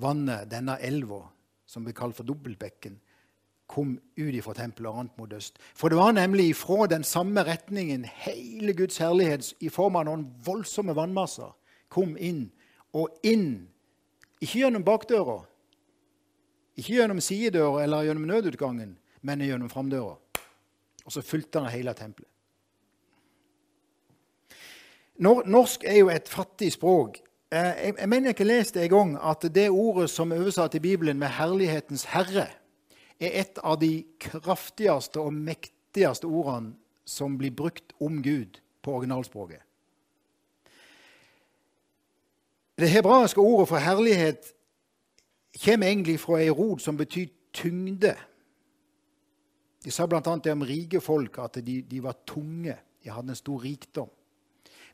vannet, 0.00 0.48
denne 0.50 0.78
elva, 0.82 1.20
som 1.66 1.84
blir 1.84 1.94
kalt 1.96 2.16
for 2.16 2.26
Dobbeltbekken, 2.26 2.96
kom 3.70 3.94
ut 4.16 4.34
ifra 4.34 4.52
tempelet 4.56 4.90
og 4.90 4.96
rant 4.98 5.18
mot 5.18 5.32
øst. 5.32 5.58
For 5.74 5.88
det 5.88 5.98
var 5.98 6.12
nemlig 6.16 6.50
ifra 6.50 6.86
den 6.90 7.04
samme 7.04 7.44
retningen 7.46 8.04
hele 8.04 8.74
Guds 8.76 8.98
herlighet 9.00 9.54
i 9.60 9.70
form 9.72 9.96
av 9.96 10.08
noen 10.08 10.26
voldsomme 10.44 10.96
vannmasser 10.96 11.54
kom 11.94 12.16
inn, 12.18 12.48
og 12.94 13.12
inn 13.26 13.66
ikke 14.42 14.64
gjennom 14.64 14.84
bakdøra, 14.86 15.38
ikke 16.74 16.98
gjennom 16.98 17.22
sidedøra 17.22 17.84
eller 17.84 18.08
gjennom 18.08 18.28
nødutgangen, 18.28 18.96
men 19.22 19.44
gjennom 19.46 19.70
framdøra. 19.70 20.16
Og 21.04 21.12
så 21.12 21.22
fulgte 21.22 21.60
han 21.60 21.72
hele 21.72 21.92
tempelet. 21.94 22.30
Norsk 25.18 25.84
er 25.86 25.98
jo 26.00 26.08
et 26.10 26.28
fattig 26.28 26.72
språk 26.74 27.20
Eh, 27.54 27.84
jeg, 27.84 27.94
jeg 27.98 28.08
mener 28.08 28.28
ikke 28.28 28.44
leste 28.44 28.82
en 28.82 28.90
gang 28.90 29.18
at 29.22 29.46
det 29.54 29.70
ordet 29.70 30.08
som 30.10 30.32
er 30.32 30.40
oversatt 30.42 30.74
i 30.74 30.78
Bibelen 30.78 31.18
med 31.18 31.28
'herlighetens 31.28 32.04
herre', 32.04 32.50
er 33.20 33.30
et 33.40 33.58
av 33.64 33.80
de 33.80 34.04
kraftigste 34.20 35.20
og 35.20 35.32
mektigste 35.34 36.26
ordene 36.26 36.74
som 37.04 37.38
blir 37.38 37.50
brukt 37.50 37.92
om 38.00 38.22
Gud 38.22 38.60
på 38.82 38.92
originalspråket. 38.92 39.60
Det 42.78 42.90
hebraiske 42.90 43.40
ordet 43.40 43.68
for 43.68 43.76
herlighet 43.76 44.52
kommer 45.64 45.86
egentlig 45.86 46.20
fra 46.20 46.40
ei 46.40 46.50
rot 46.50 46.82
som 46.82 46.96
betyr 46.96 47.26
tyngde. 47.52 48.16
De 49.84 49.92
sa 49.92 50.06
bl.a. 50.08 50.20
det 50.20 50.52
om 50.52 50.64
rike 50.64 51.00
folk, 51.04 51.38
at 51.38 51.58
de, 51.64 51.80
de 51.82 52.02
var 52.02 52.16
tunge. 52.26 52.76
De 53.04 53.12
hadde 53.12 53.34
en 53.34 53.38
stor 53.38 53.62
rikdom. 53.62 54.10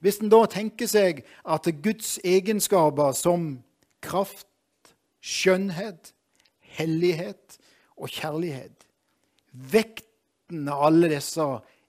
Hvis 0.01 0.19
en 0.19 0.33
da 0.33 0.45
tenker 0.51 0.89
seg 0.89 1.23
at 1.45 1.69
Guds 1.85 2.17
egenskaper 2.25 3.13
som 3.15 3.61
kraft, 4.03 4.49
skjønnhet, 5.21 6.15
hellighet 6.79 7.59
og 8.01 8.09
kjærlighet 8.09 8.87
Vekten 9.51 10.69
av 10.71 10.85
alle 10.87 11.09
disse 11.11 11.45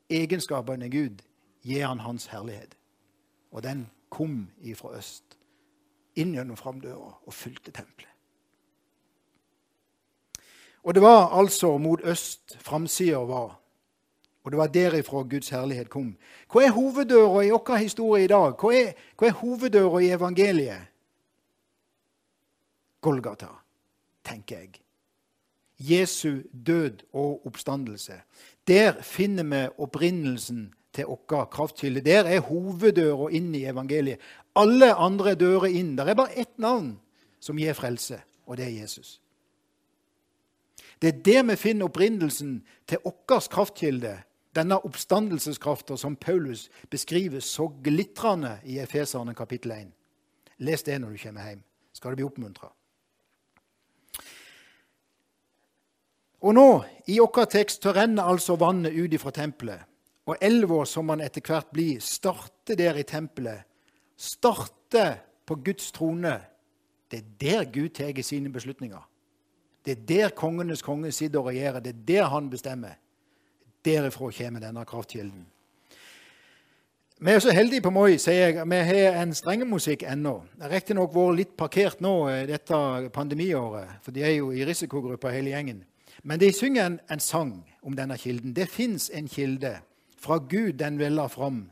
egenskapene 0.09 0.89
Gud 0.89 1.21
gir 1.61 1.85
han 1.85 2.01
hans 2.01 2.25
herlighet. 2.31 2.73
Og 3.53 3.61
den 3.63 3.85
kom 4.09 4.49
ifra 4.65 4.95
øst, 4.97 5.37
inn 6.17 6.33
gjennom 6.35 6.57
framdøra 6.57 7.13
og 7.21 7.33
fulgte 7.33 7.71
tempelet. 7.71 8.10
Og 10.83 10.95
det 10.95 11.01
var 11.01 11.29
altså 11.39 11.77
mot 11.77 12.01
øst 12.03 12.57
framsida 12.59 13.17
var. 13.17 13.61
Og 14.43 14.51
det 14.51 14.57
var 14.57 14.67
derifra 14.67 15.21
Guds 15.21 15.49
herlighet 15.49 15.89
kom. 15.89 16.15
Hva 16.49 16.65
er 16.65 16.73
hoveddøra 16.73 17.43
i 17.45 17.51
vår 17.53 17.75
historie 17.77 18.25
i 18.25 18.31
dag? 18.31 18.55
Hva 18.57 18.73
er, 18.73 18.93
hva 19.17 19.27
er 19.27 19.37
hoveddøra 19.37 20.01
i 20.01 20.09
evangeliet? 20.15 20.87
Golgata, 23.01 23.51
tenker 24.25 24.57
jeg. 24.57 24.81
Jesu 25.77 26.41
død 26.53 27.05
og 27.13 27.45
oppstandelse. 27.45 28.21
Der 28.67 29.01
finner 29.01 29.43
vi 29.43 29.67
opprinnelsen 29.77 30.73
til 30.93 31.05
vår 31.05 31.45
kraftkilde. 31.53 32.01
Der 32.01 32.25
er 32.25 32.41
hoveddøra 32.45 33.29
inn 33.29 33.53
i 33.55 33.65
evangeliet. 33.65 34.19
Alle 34.55 34.93
andre 34.93 35.35
dører 35.35 35.69
inn. 35.69 35.95
Der 35.97 36.05
er 36.05 36.17
bare 36.17 36.37
ett 36.37 36.57
navn 36.57 36.99
som 37.39 37.57
gir 37.57 37.73
frelse, 37.73 38.21
og 38.45 38.57
det 38.57 38.65
er 38.65 38.81
Jesus. 38.81 39.20
Det 41.01 41.07
er 41.07 41.21
der 41.25 41.43
vi 41.43 41.55
finner 41.55 41.89
opprinnelsen 41.89 42.59
til 42.87 43.01
vår 43.03 43.47
kraftkilde, 43.49 44.19
denne 44.55 44.77
oppstandelseskrafta 44.85 45.95
som 45.97 46.15
Paulus 46.15 46.69
beskriver 46.89 47.39
så 47.39 47.67
glitrende 47.83 48.59
i 48.63 48.79
Efeserne 48.79 49.33
kapittel 49.33 49.71
1. 49.71 49.91
Les 50.57 50.83
det 50.83 50.99
når 51.01 51.09
du 51.09 51.17
kommer 51.23 51.47
hjem. 51.47 51.63
Skal 51.93 52.11
du 52.11 52.15
bli 52.15 52.25
oppmuntra. 52.25 52.69
Og 56.41 56.53
nå, 56.53 56.67
i 57.07 57.19
vår 57.19 57.45
tekst, 57.45 57.83
så 57.83 57.93
renner 57.93 58.27
altså 58.27 58.55
vannet 58.55 58.93
ut 58.93 59.13
ifra 59.13 59.31
tempelet. 59.31 59.87
Og 60.25 60.37
elva, 60.41 60.83
som 60.85 61.05
man 61.05 61.21
etter 61.21 61.41
hvert 61.41 61.71
blir, 61.73 61.99
starter 62.01 62.77
der 62.77 62.97
i 62.97 63.03
tempelet. 63.03 63.65
Starter 64.17 65.17
på 65.45 65.55
Guds 65.55 65.91
trone. 65.91 66.37
Det 67.11 67.19
er 67.19 67.31
der 67.41 67.65
Gud 67.71 67.89
tar 67.89 68.21
sine 68.21 68.49
beslutninger. 68.53 69.10
Det 69.85 69.91
er 69.91 70.05
der 70.07 70.35
kongenes 70.37 70.81
konge 70.81 71.11
sitter 71.11 71.39
og 71.39 71.45
regjerer. 71.49 71.79
Det 71.79 71.95
er 71.95 72.05
der 72.07 72.29
han 72.29 72.49
bestemmer. 72.49 72.99
Derifra 73.85 74.29
kommer 74.31 74.59
denne 74.59 74.85
kraftkilden. 74.85 75.45
Vi 77.21 77.31
er 77.31 77.39
så 77.39 77.51
heldige 77.53 77.81
på 77.85 77.89
Moi, 77.93 78.17
sier 78.17 78.47
jeg. 78.47 78.63
Vi 78.65 78.75
har 78.75 79.19
en 79.21 79.33
strengemusikk 79.33 80.03
ennå. 80.09 80.39
Riktignok 80.71 81.13
vært 81.13 81.37
litt 81.37 81.51
parkert 81.57 82.01
nå 82.01 82.13
eh, 82.31 82.47
dette 82.49 82.77
pandemiåret, 83.13 83.99
for 84.01 84.13
de 84.15 84.23
er 84.25 84.33
jo 84.39 84.49
i 84.49 84.65
risikogruppa 84.65 85.29
hele 85.29 85.53
gjengen. 85.53 85.83
Men 86.23 86.41
de 86.41 86.49
synger 86.53 86.85
en, 86.85 86.97
en 87.13 87.21
sang 87.21 87.53
om 87.85 87.93
denne 87.97 88.17
kilden. 88.17 88.55
Det 88.57 88.65
fins 88.69 89.09
en 89.13 89.29
kilde 89.29 89.75
fra 90.17 90.39
Gud 90.49 90.79
den 90.81 90.97
veller 90.97 91.29
fram, 91.29 91.67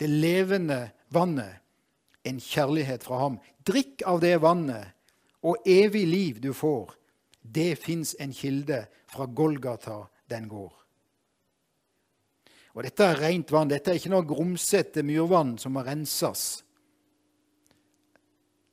det 0.00 0.08
levende 0.08 0.90
vannet, 1.12 1.60
en 2.24 2.40
kjærlighet 2.40 3.04
fra 3.04 3.20
ham. 3.26 3.38
Drikk 3.60 4.06
av 4.08 4.24
det 4.24 4.38
vannet, 4.40 4.92
og 5.44 5.68
evig 5.68 6.06
liv 6.08 6.40
du 6.40 6.54
får. 6.56 6.96
Det 7.44 7.74
fins 7.76 8.14
en 8.18 8.32
kilde 8.32 8.86
fra 9.12 9.26
Golgata 9.26 10.00
den 10.32 10.48
går. 10.48 10.72
Og 12.74 12.82
Dette 12.82 13.06
er 13.06 13.20
rent 13.20 13.52
vann. 13.54 13.70
Dette 13.70 13.92
er 13.92 14.00
ikke 14.00 14.10
noe 14.10 14.26
grumsete 14.26 15.04
myrvann 15.06 15.54
som 15.62 15.76
må 15.76 15.84
renses. 15.86 16.64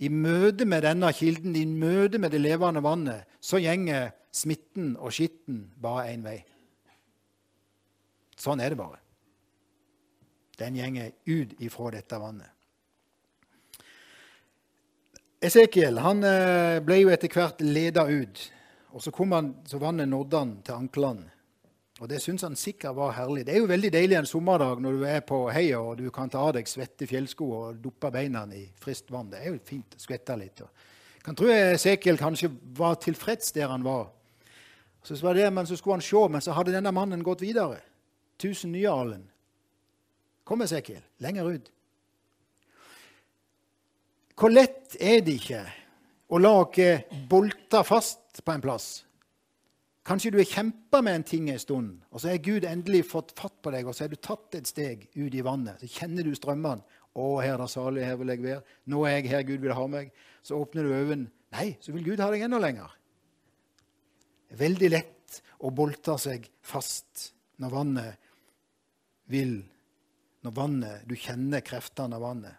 I 0.01 0.09
møte 0.09 0.65
med 0.65 0.81
denne 0.87 1.11
kilden, 1.13 1.53
i 1.53 1.67
møte 1.67 2.17
med 2.17 2.33
det 2.33 2.41
levende 2.41 2.81
vannet, 2.81 3.27
så 3.37 3.59
gjenger 3.61 4.09
smitten 4.33 4.95
og 4.97 5.13
skitten 5.13 5.67
bare 5.77 6.07
én 6.15 6.23
vei. 6.25 6.39
Sånn 8.41 8.63
er 8.63 8.73
det 8.73 8.79
bare. 8.79 8.97
Den 10.57 10.79
gjenger 10.79 11.11
ut 11.29 11.53
ifra 11.61 11.91
dette 11.93 12.17
vannet. 12.21 12.49
Esekiel 15.41 15.97
han 16.01 16.25
eh, 16.25 16.79
ble 16.85 16.99
jo 17.01 17.13
etter 17.13 17.29
hvert 17.33 17.61
leda 17.65 18.05
ut, 18.09 18.41
og 18.91 19.03
så, 19.03 19.11
kom 19.11 19.31
han, 19.31 19.53
så 19.65 19.79
vannet 19.79 20.09
nådde 20.09 20.39
han 20.39 20.57
til 20.65 20.75
anklene. 20.75 21.29
Og 22.01 22.09
Det 22.09 22.17
syns 22.21 22.41
han 22.41 22.55
sikkert 22.57 22.95
var 22.97 23.11
herlig. 23.13 23.45
Det 23.45 23.53
er 23.53 23.59
jo 23.61 23.67
veldig 23.69 23.91
deilig 23.93 24.15
en 24.17 24.25
sommerdag 24.25 24.79
når 24.81 24.95
du 24.97 25.03
er 25.05 25.19
på 25.21 25.43
heia 25.53 25.77
og 25.79 25.99
du 25.99 26.07
kan 26.13 26.31
ta 26.33 26.39
av 26.41 26.55
deg 26.55 26.69
svette 26.69 27.05
fjellsko 27.05 27.49
og 27.59 27.81
duppe 27.83 28.09
beina 28.11 28.41
i 28.57 28.63
friskt 28.81 29.11
vann. 29.13 29.29
Det 29.29 29.37
er 29.37 29.51
jo 29.51 29.59
fint 29.65 29.93
å 29.97 30.01
skvette 30.01 30.37
litt. 30.39 30.63
Jeg 30.63 31.27
kan 31.27 31.37
tro 31.37 31.51
Esekiel 31.53 32.17
kanskje 32.17 32.49
var 32.79 32.97
tilfreds 33.03 33.53
der 33.53 33.69
han 33.69 33.85
var. 33.85 34.09
Så 35.05 35.17
var 35.21 35.37
det, 35.37 35.45
men 35.53 35.67
så 35.69 35.77
skulle 35.77 35.99
han 35.99 36.05
se, 36.05 36.23
men 36.29 36.41
så 36.41 36.55
hadde 36.57 36.73
denne 36.73 36.93
mannen 36.93 37.21
gått 37.25 37.41
videre. 37.45 37.77
Tusen 38.41 38.73
nye 38.73 38.89
alen. 38.89 39.27
Kom, 40.43 40.61
Esekiel, 40.65 41.03
lenger 41.21 41.53
ut. 41.53 41.71
Hvor 44.41 44.49
lett 44.49 44.97
er 44.97 45.21
det 45.21 45.37
ikke 45.37 45.61
å 46.31 46.39
la 46.39 46.51
oss 46.63 47.07
bolte 47.29 47.83
fast 47.83 48.43
på 48.43 48.53
en 48.53 48.63
plass? 48.63 48.89
Kanskje 50.07 50.31
du 50.33 50.39
har 50.39 50.49
kjempa 50.49 51.03
med 51.05 51.19
en 51.19 51.25
ting 51.27 51.49
en 51.51 51.59
stund, 51.61 51.99
og 52.09 52.23
så 52.23 52.31
har 52.31 52.41
Gud 52.41 52.65
endelig 52.65 53.03
fått 53.11 53.35
fatt 53.37 53.59
på 53.61 53.73
deg, 53.73 53.85
og 53.85 53.93
så 53.93 54.07
har 54.07 54.09
du 54.09 54.17
tatt 54.17 54.57
et 54.57 54.69
steg 54.69 55.03
ut 55.13 55.35
i 55.35 55.43
vannet. 55.45 55.77
Så 55.83 55.91
kjenner 55.99 56.25
du 56.25 56.33
strømmene. 56.35 56.81
'Å, 57.11 57.41
her 57.43 57.57
er 57.57 57.59
det 57.59 57.67
salig, 57.67 58.05
her 58.07 58.15
vil 58.21 58.31
jeg 58.31 58.39
være.' 58.39 58.63
'Nå 58.87 59.03
er 59.03 59.17
jeg 59.17 59.29
her 59.29 59.43
Gud 59.43 59.59
vil 59.59 59.75
ha 59.75 59.87
meg.' 59.87 60.11
Så 60.41 60.55
åpner 60.55 60.87
du 60.87 60.93
øynene. 60.95 61.29
Nei, 61.51 61.75
så 61.83 61.91
vil 61.91 62.05
Gud 62.05 62.21
ha 62.23 62.29
deg 62.31 62.45
enda 62.45 62.57
lenger. 62.57 62.89
Det 64.47 64.55
er 64.55 64.63
veldig 64.63 64.89
lett 64.89 65.41
å 65.59 65.71
bolte 65.75 66.15
seg 66.17 66.47
fast 66.61 67.33
når 67.59 67.75
vannet 67.75 68.31
vil 69.31 69.61
Når 70.41 70.53
vannet, 70.57 71.01
du 71.05 71.13
kjenner 71.13 71.61
kreftene 71.61 72.17
av 72.17 72.23
vannet. 72.25 72.55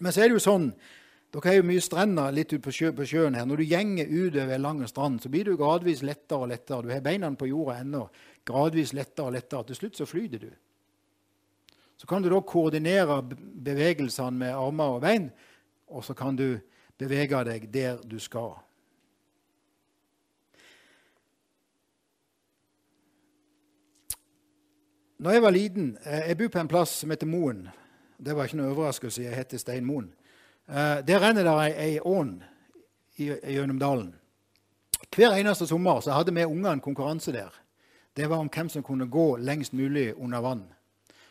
Men 0.00 0.08
så 0.08 0.22
er 0.22 0.30
det 0.30 0.38
jo 0.38 0.40
sånn 0.40 0.70
dere 1.34 1.50
har 1.50 1.56
jo 1.58 1.66
mye 1.66 1.82
strender 1.82 2.34
litt 2.34 2.52
ut 2.52 2.62
på, 2.62 2.70
sjø, 2.70 2.92
på, 2.94 3.06
sjøen 3.10 3.34
her. 3.34 3.46
Når 3.48 3.58
du 3.58 3.64
gjenger 3.66 4.10
utover 4.10 4.58
lange 4.58 4.84
lang 4.84 4.90
strand, 4.90 5.22
så 5.22 5.30
blir 5.32 5.48
du 5.48 5.56
gradvis 5.58 6.04
lettere 6.06 6.44
og 6.46 6.52
lettere. 6.52 6.84
Du 6.86 6.92
har 6.92 7.02
beina 7.02 7.30
på 7.34 7.48
jorda 7.50 7.80
ennå. 7.82 8.04
Gradvis 8.46 8.92
lettere 8.94 9.26
og 9.26 9.34
lettere. 9.34 9.66
Til 9.66 9.80
slutt 9.80 9.98
så 9.98 10.06
flyter 10.06 10.44
du. 10.44 10.52
Så 11.98 12.06
kan 12.06 12.22
du 12.22 12.28
da 12.30 12.38
koordinere 12.38 13.18
bevegelsene 13.26 14.44
med 14.44 14.54
armer 14.54 14.94
og 14.94 15.02
bein, 15.02 15.30
og 15.90 16.04
så 16.06 16.14
kan 16.14 16.36
du 16.38 16.60
bevege 16.98 17.42
deg 17.50 17.66
der 17.72 17.98
du 18.06 18.18
skal. 18.22 18.54
Når 25.18 25.30
jeg 25.30 25.42
var 25.42 25.50
liten 25.54 25.96
eh, 26.04 26.28
Jeg 26.28 26.36
bor 26.38 26.48
på 26.48 26.58
en 26.58 26.68
plass 26.68 26.98
som 27.00 27.10
heter 27.10 27.26
Moen. 27.26 27.68
Det 28.18 28.34
var 28.36 28.44
ikke 28.46 28.58
noe 28.60 28.74
overraskelse. 28.74 29.22
Jeg 29.22 29.34
heter 29.34 29.58
Stein 29.58 29.86
Moen. 29.86 30.12
Uh, 30.68 31.00
der 31.06 31.20
renner 31.20 31.44
det 31.44 31.74
ei 31.76 31.98
ån 32.00 32.42
gjennom 33.18 33.78
dalen. 33.78 34.14
Hver 35.14 35.36
eneste 35.36 35.66
sommer 35.66 36.00
så 36.00 36.12
hadde 36.16 36.34
vi 36.34 36.44
unger 36.44 36.72
en 36.72 36.80
konkurranse 36.80 37.32
der. 37.32 37.52
Det 38.16 38.30
var 38.30 38.36
om 38.36 38.48
hvem 38.48 38.68
som 38.68 38.82
kunne 38.82 39.06
gå 39.06 39.36
lengst 39.36 39.72
mulig 39.72 40.14
under 40.16 40.40
vann. 40.40 40.64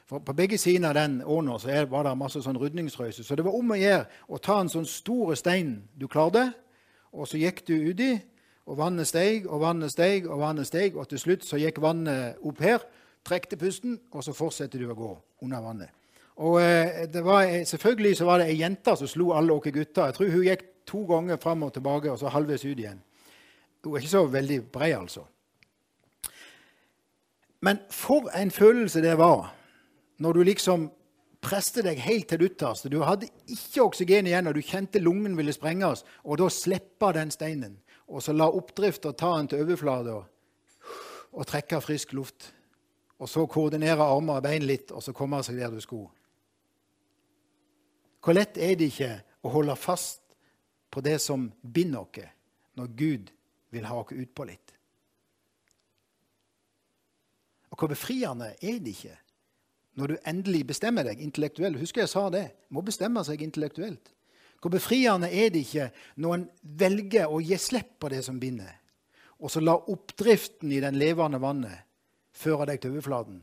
For 0.05 0.19
På 0.19 0.33
begge 0.33 0.57
sider 0.57 0.87
av 0.87 0.93
den 0.93 1.23
åna 1.25 1.57
var 1.89 2.03
det 2.03 2.17
masse 2.17 2.41
sånn 2.41 2.59
rydningsrøyse. 2.59 3.23
Så 3.23 3.35
det 3.35 3.45
var 3.45 3.55
om 3.55 3.71
å 3.71 3.79
gjøre 3.79 4.05
å 4.27 4.37
ta 4.37 4.59
en 4.61 4.69
sånn 4.69 4.85
stor 4.85 5.35
stein 5.35 5.89
du 5.95 6.07
klarte, 6.07 6.51
og 7.11 7.27
så 7.27 7.37
gikk 7.37 7.65
du 7.67 7.73
uti, 7.73 8.19
og 8.65 8.77
vannet 8.77 9.07
steg 9.07 9.47
og 9.47 9.61
vannet 9.63 9.91
steg, 9.91 10.27
og 10.27 10.39
vannet 10.39 10.67
steg, 10.67 10.95
og 10.95 11.07
til 11.09 11.19
slutt 11.19 11.47
så 11.47 11.57
gikk 11.57 11.81
vannet 11.81 12.37
opp 12.43 12.61
her, 12.63 12.83
trekte 13.23 13.57
pusten, 13.57 13.99
og 14.11 14.23
så 14.23 14.35
fortsetter 14.35 14.79
du 14.79 14.91
å 14.91 14.95
gå 14.95 15.11
under 15.41 15.63
vannet. 15.63 16.02
Og 16.35 16.61
eh, 16.61 17.23
var, 17.23 17.43
eh, 17.43 17.65
Selvfølgelig 17.65 18.17
så 18.17 18.25
var 18.25 18.41
det 18.41 18.49
ei 18.49 18.61
jente 18.61 18.95
som 18.97 19.07
slo 19.07 19.31
alle 19.33 19.53
oss 19.53 19.69
gutter. 19.71 20.05
Jeg 20.05 20.13
tror 20.13 20.31
hun 20.31 20.47
gikk 20.47 20.63
to 20.85 21.03
ganger 21.05 21.37
fram 21.41 21.63
og 21.63 21.73
tilbake, 21.73 22.11
og 22.11 22.19
så 22.19 22.31
halvveis 22.33 22.65
ut 22.65 22.79
igjen. 22.79 23.03
Hun 23.83 23.93
er 23.93 24.01
ikke 24.01 24.09
så 24.09 24.25
veldig 24.25 24.59
brei, 24.71 24.91
altså. 24.91 25.27
Men 27.61 27.79
for 27.91 28.27
en 28.35 28.51
følelse 28.51 29.01
det 29.01 29.17
var 29.17 29.53
når 30.19 30.33
du 30.33 30.43
liksom 30.43 30.89
preste 31.43 31.83
deg 31.83 31.99
helt 31.99 32.27
til 32.31 32.39
det 32.39 32.51
ytterste. 32.51 32.89
Du 32.89 33.01
hadde 33.03 33.29
ikke 33.51 33.83
oksygen 33.83 34.27
igjen, 34.27 34.47
og 34.47 34.55
du 34.55 34.61
kjente 34.63 34.99
lungen 34.99 35.37
ville 35.37 35.53
sprenges. 35.53 36.03
Og 36.23 36.39
da 36.39 36.49
slippe 36.51 37.11
den 37.15 37.31
steinen, 37.31 37.77
og 38.07 38.23
så 38.23 38.35
la 38.35 38.47
oppdrifta 38.47 39.11
ta 39.11 39.35
den 39.37 39.49
til 39.51 39.63
overflata 39.63 40.21
og 41.33 41.47
trekke 41.49 41.81
frisk 41.81 42.13
luft. 42.13 42.51
Og 43.19 43.29
så 43.29 43.45
koordinere 43.47 44.03
armer 44.03 44.39
og 44.39 44.45
bein 44.45 44.65
litt, 44.67 44.91
og 44.91 45.03
så 45.03 45.13
komme 45.15 45.41
seg 45.43 45.59
der 45.59 45.71
du 45.71 45.81
skulle. 45.83 46.11
Hvor 48.23 48.35
lett 48.37 48.57
er 48.57 48.77
det 48.79 48.87
ikke 48.93 49.15
å 49.43 49.51
holde 49.51 49.75
fast 49.75 50.21
på 50.93 51.01
det 51.03 51.17
som 51.19 51.49
binder 51.61 52.05
oss, 52.05 52.29
når 52.79 52.93
Gud 52.95 53.31
vil 53.73 53.89
ha 53.89 53.97
oss 53.99 54.15
utpå 54.15 54.47
litt? 54.47 54.71
Og 57.73 57.79
hvor 57.79 57.91
befriende 57.91 58.53
er 58.61 58.79
det 58.79 58.93
ikke 58.93 59.17
når 59.97 60.13
du 60.13 60.27
endelig 60.29 60.63
bestemmer 60.69 61.05
deg 61.05 61.21
intellektuelt? 61.21 61.79
Husker 61.81 62.03
jeg 62.03 62.11
sa 62.11 62.27
det. 62.33 62.45
Må 62.69 62.81
bestemme 62.85 63.21
seg 63.25 63.41
intellektuelt. 63.45 64.11
Hvor 64.61 64.71
befriende 64.71 65.27
er 65.27 65.49
det 65.51 65.65
ikke 65.65 65.89
når 66.23 66.37
en 66.37 66.45
velger 66.79 67.33
å 67.33 67.41
gi 67.43 67.57
slipp 67.59 67.97
på 67.99 68.13
det 68.13 68.21
som 68.23 68.37
binder, 68.39 68.71
og 69.43 69.51
så 69.51 69.59
la 69.59 69.73
oppdriften 69.75 70.71
i 70.71 70.79
den 70.79 70.95
levende 70.95 71.41
vannet 71.43 71.83
føre 72.31 72.69
deg 72.69 72.79
til 72.79 72.93
overflaten, 72.93 73.41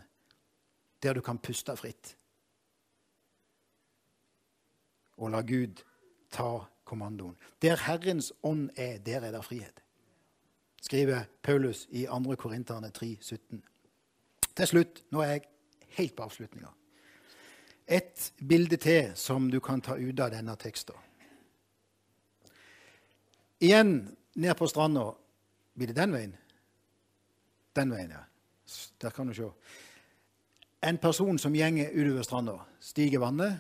der 1.05 1.19
du 1.19 1.21
kan 1.27 1.43
puste 1.43 1.77
fritt? 1.77 2.15
Og 5.21 5.31
la 5.31 5.43
Gud 5.45 5.83
ta 6.33 6.65
kommandoen. 6.85 7.37
Der 7.63 7.77
Herrens 7.87 8.33
ånd 8.43 8.71
er, 8.77 8.99
der 8.99 9.21
er 9.21 9.33
det 9.37 9.45
frihet, 9.45 9.83
skriver 10.83 11.25
Paulus 11.43 11.87
i 11.91 12.07
2. 12.07 12.35
Korinterne 12.37 12.91
3, 12.91 13.17
17. 13.21 13.63
Til 14.57 14.67
slutt, 14.67 15.05
nå 15.11 15.23
er 15.23 15.37
jeg 15.37 15.49
helt 15.99 16.17
på 16.17 16.25
avslutninga, 16.27 16.73
et 17.87 18.33
bilde 18.49 18.77
til 18.77 19.13
som 19.15 19.51
du 19.51 19.61
kan 19.61 19.81
ta 19.83 19.97
ut 19.99 20.21
av 20.21 20.33
denne 20.33 20.57
teksten. 20.57 20.97
Igjen 23.61 24.17
ned 24.35 24.55
på 24.57 24.67
stranda. 24.67 25.11
Blir 25.75 25.91
det 25.91 25.97
den 25.97 26.13
veien? 26.15 26.37
Den 27.77 27.91
veien, 27.93 28.15
ja. 28.15 28.23
Der 29.03 29.11
kan 29.11 29.29
du 29.29 29.35
se. 29.35 29.51
En 30.83 30.99
person 30.99 31.39
som 31.39 31.55
gjenger 31.55 31.91
utover 31.93 32.23
stranda, 32.25 32.55
stiger 32.81 33.21
vannet, 33.21 33.59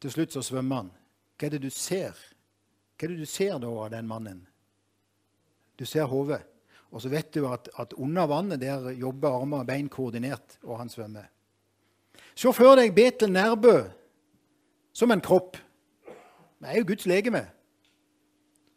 til 0.00 0.12
slutt 0.12 0.32
så 0.32 0.42
svømmer 0.44 0.82
han. 0.82 0.92
Hva 1.36 1.48
er 1.48 1.56
det 1.56 1.64
du 1.64 1.72
ser? 1.72 2.16
Hva 2.96 3.06
er 3.06 3.12
det 3.12 3.20
du 3.20 3.28
ser 3.28 3.58
da 3.60 3.68
av 3.68 3.90
den 3.92 4.08
mannen? 4.08 4.40
Du 5.76 5.86
ser 5.88 6.08
hodet. 6.08 6.42
Og 6.90 7.02
så 7.02 7.10
vet 7.12 7.30
du 7.34 7.44
at, 7.46 7.68
at, 7.78 7.92
under 7.94 8.26
vannet 8.26 8.60
der 8.60 8.90
jobber 8.98 9.38
armer 9.40 9.62
og 9.62 9.68
bein 9.68 9.88
koordinert, 9.88 10.58
og 10.66 10.80
han 10.80 10.90
svømmer. 10.90 11.28
Se 12.34 12.50
for 12.52 12.76
deg 12.78 12.94
Betel 12.96 13.30
Nærbø 13.32 13.76
som 14.92 15.12
en 15.14 15.22
kropp. 15.22 15.56
Vi 16.60 16.68
er 16.68 16.80
jo 16.80 16.88
Guds 16.88 17.06
legeme. 17.06 17.44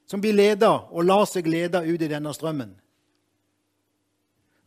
Som 0.08 0.22
blir 0.22 0.36
leda 0.36 0.70
og 0.92 1.08
lar 1.08 1.26
seg 1.28 1.48
lede 1.50 1.82
ut 1.82 2.04
i 2.04 2.12
denne 2.12 2.34
strømmen. 2.36 2.76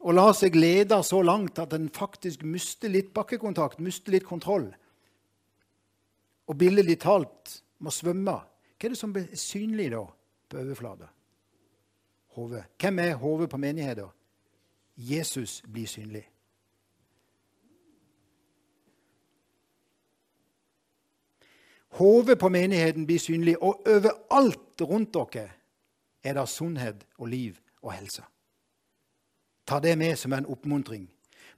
Og 0.03 0.17
lar 0.17 0.35
seg 0.37 0.57
lede 0.59 0.99
så 1.07 1.21
langt 1.23 1.61
at 1.63 1.71
den 1.71 1.87
faktisk 1.93 2.43
mister 2.43 2.91
litt 2.91 3.13
bakkekontakt, 3.15 3.81
mister 3.81 4.15
litt 4.15 4.27
kontroll 4.27 4.73
og 6.47 6.59
billedlig 6.59 6.99
talt 7.03 7.63
må 7.79 7.91
svømme, 7.91 8.39
hva 8.77 8.87
er 8.87 8.93
det 8.93 8.99
som 8.99 9.13
blir 9.13 9.29
synlig 9.39 9.91
da 9.93 10.05
på 10.49 10.61
overflata? 10.61 11.09
Hvem 12.37 12.99
er 12.99 13.15
hodet 13.15 13.51
på 13.51 13.57
menigheten? 13.57 14.13
Jesus 14.97 15.63
blir 15.73 15.87
synlig. 15.87 16.25
Hodet 21.97 22.39
på 22.39 22.49
menigheten 22.49 23.07
blir 23.07 23.19
synlig, 23.19 23.57
og 23.63 23.89
overalt 23.89 24.81
rundt 24.81 25.15
dere 25.15 25.49
er 26.25 26.35
det 26.37 26.49
sunnhet 26.49 27.07
og 27.19 27.29
liv 27.29 27.57
og 27.83 27.93
helse. 27.93 28.23
Ta 29.67 29.81
det 29.81 29.99
med 29.99 30.17
som 30.17 30.33
en 30.33 30.47
oppmuntring. 30.47 31.09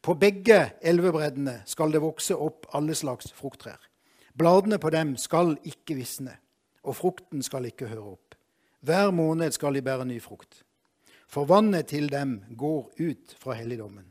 På 0.03 0.15
begge 0.15 0.71
elvebreddene 0.81 1.63
skal 1.67 1.93
det 1.93 2.03
vokse 2.03 2.37
opp 2.37 2.67
alle 2.73 2.95
slags 2.95 3.33
frukttrær. 3.33 3.88
Bladene 4.39 4.79
på 4.79 4.91
dem 4.95 5.17
skal 5.19 5.57
ikke 5.67 5.97
visne, 5.99 6.37
og 6.87 6.95
frukten 6.95 7.43
skal 7.43 7.67
ikke 7.67 7.89
høre 7.91 8.15
opp. 8.15 8.37
Hver 8.87 9.11
måned 9.11 9.51
skal 9.57 9.75
de 9.75 9.83
bære 9.83 10.07
ny 10.07 10.21
frukt. 10.23 10.63
For 11.29 11.49
vannet 11.49 11.91
til 11.91 12.07
dem 12.13 12.39
går 12.57 12.93
ut 13.03 13.35
fra 13.41 13.57
helligdommen, 13.59 14.07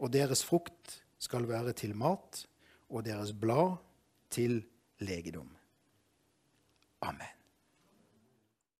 og 0.00 0.12
deres 0.14 0.42
frukt 0.46 1.02
skal 1.20 1.46
være 1.50 1.76
til 1.76 1.94
mat, 1.94 2.46
og 2.88 3.04
deres 3.04 3.34
blad 3.36 3.76
til 4.32 4.62
legedom. 5.04 5.50
Amen. 7.02 7.37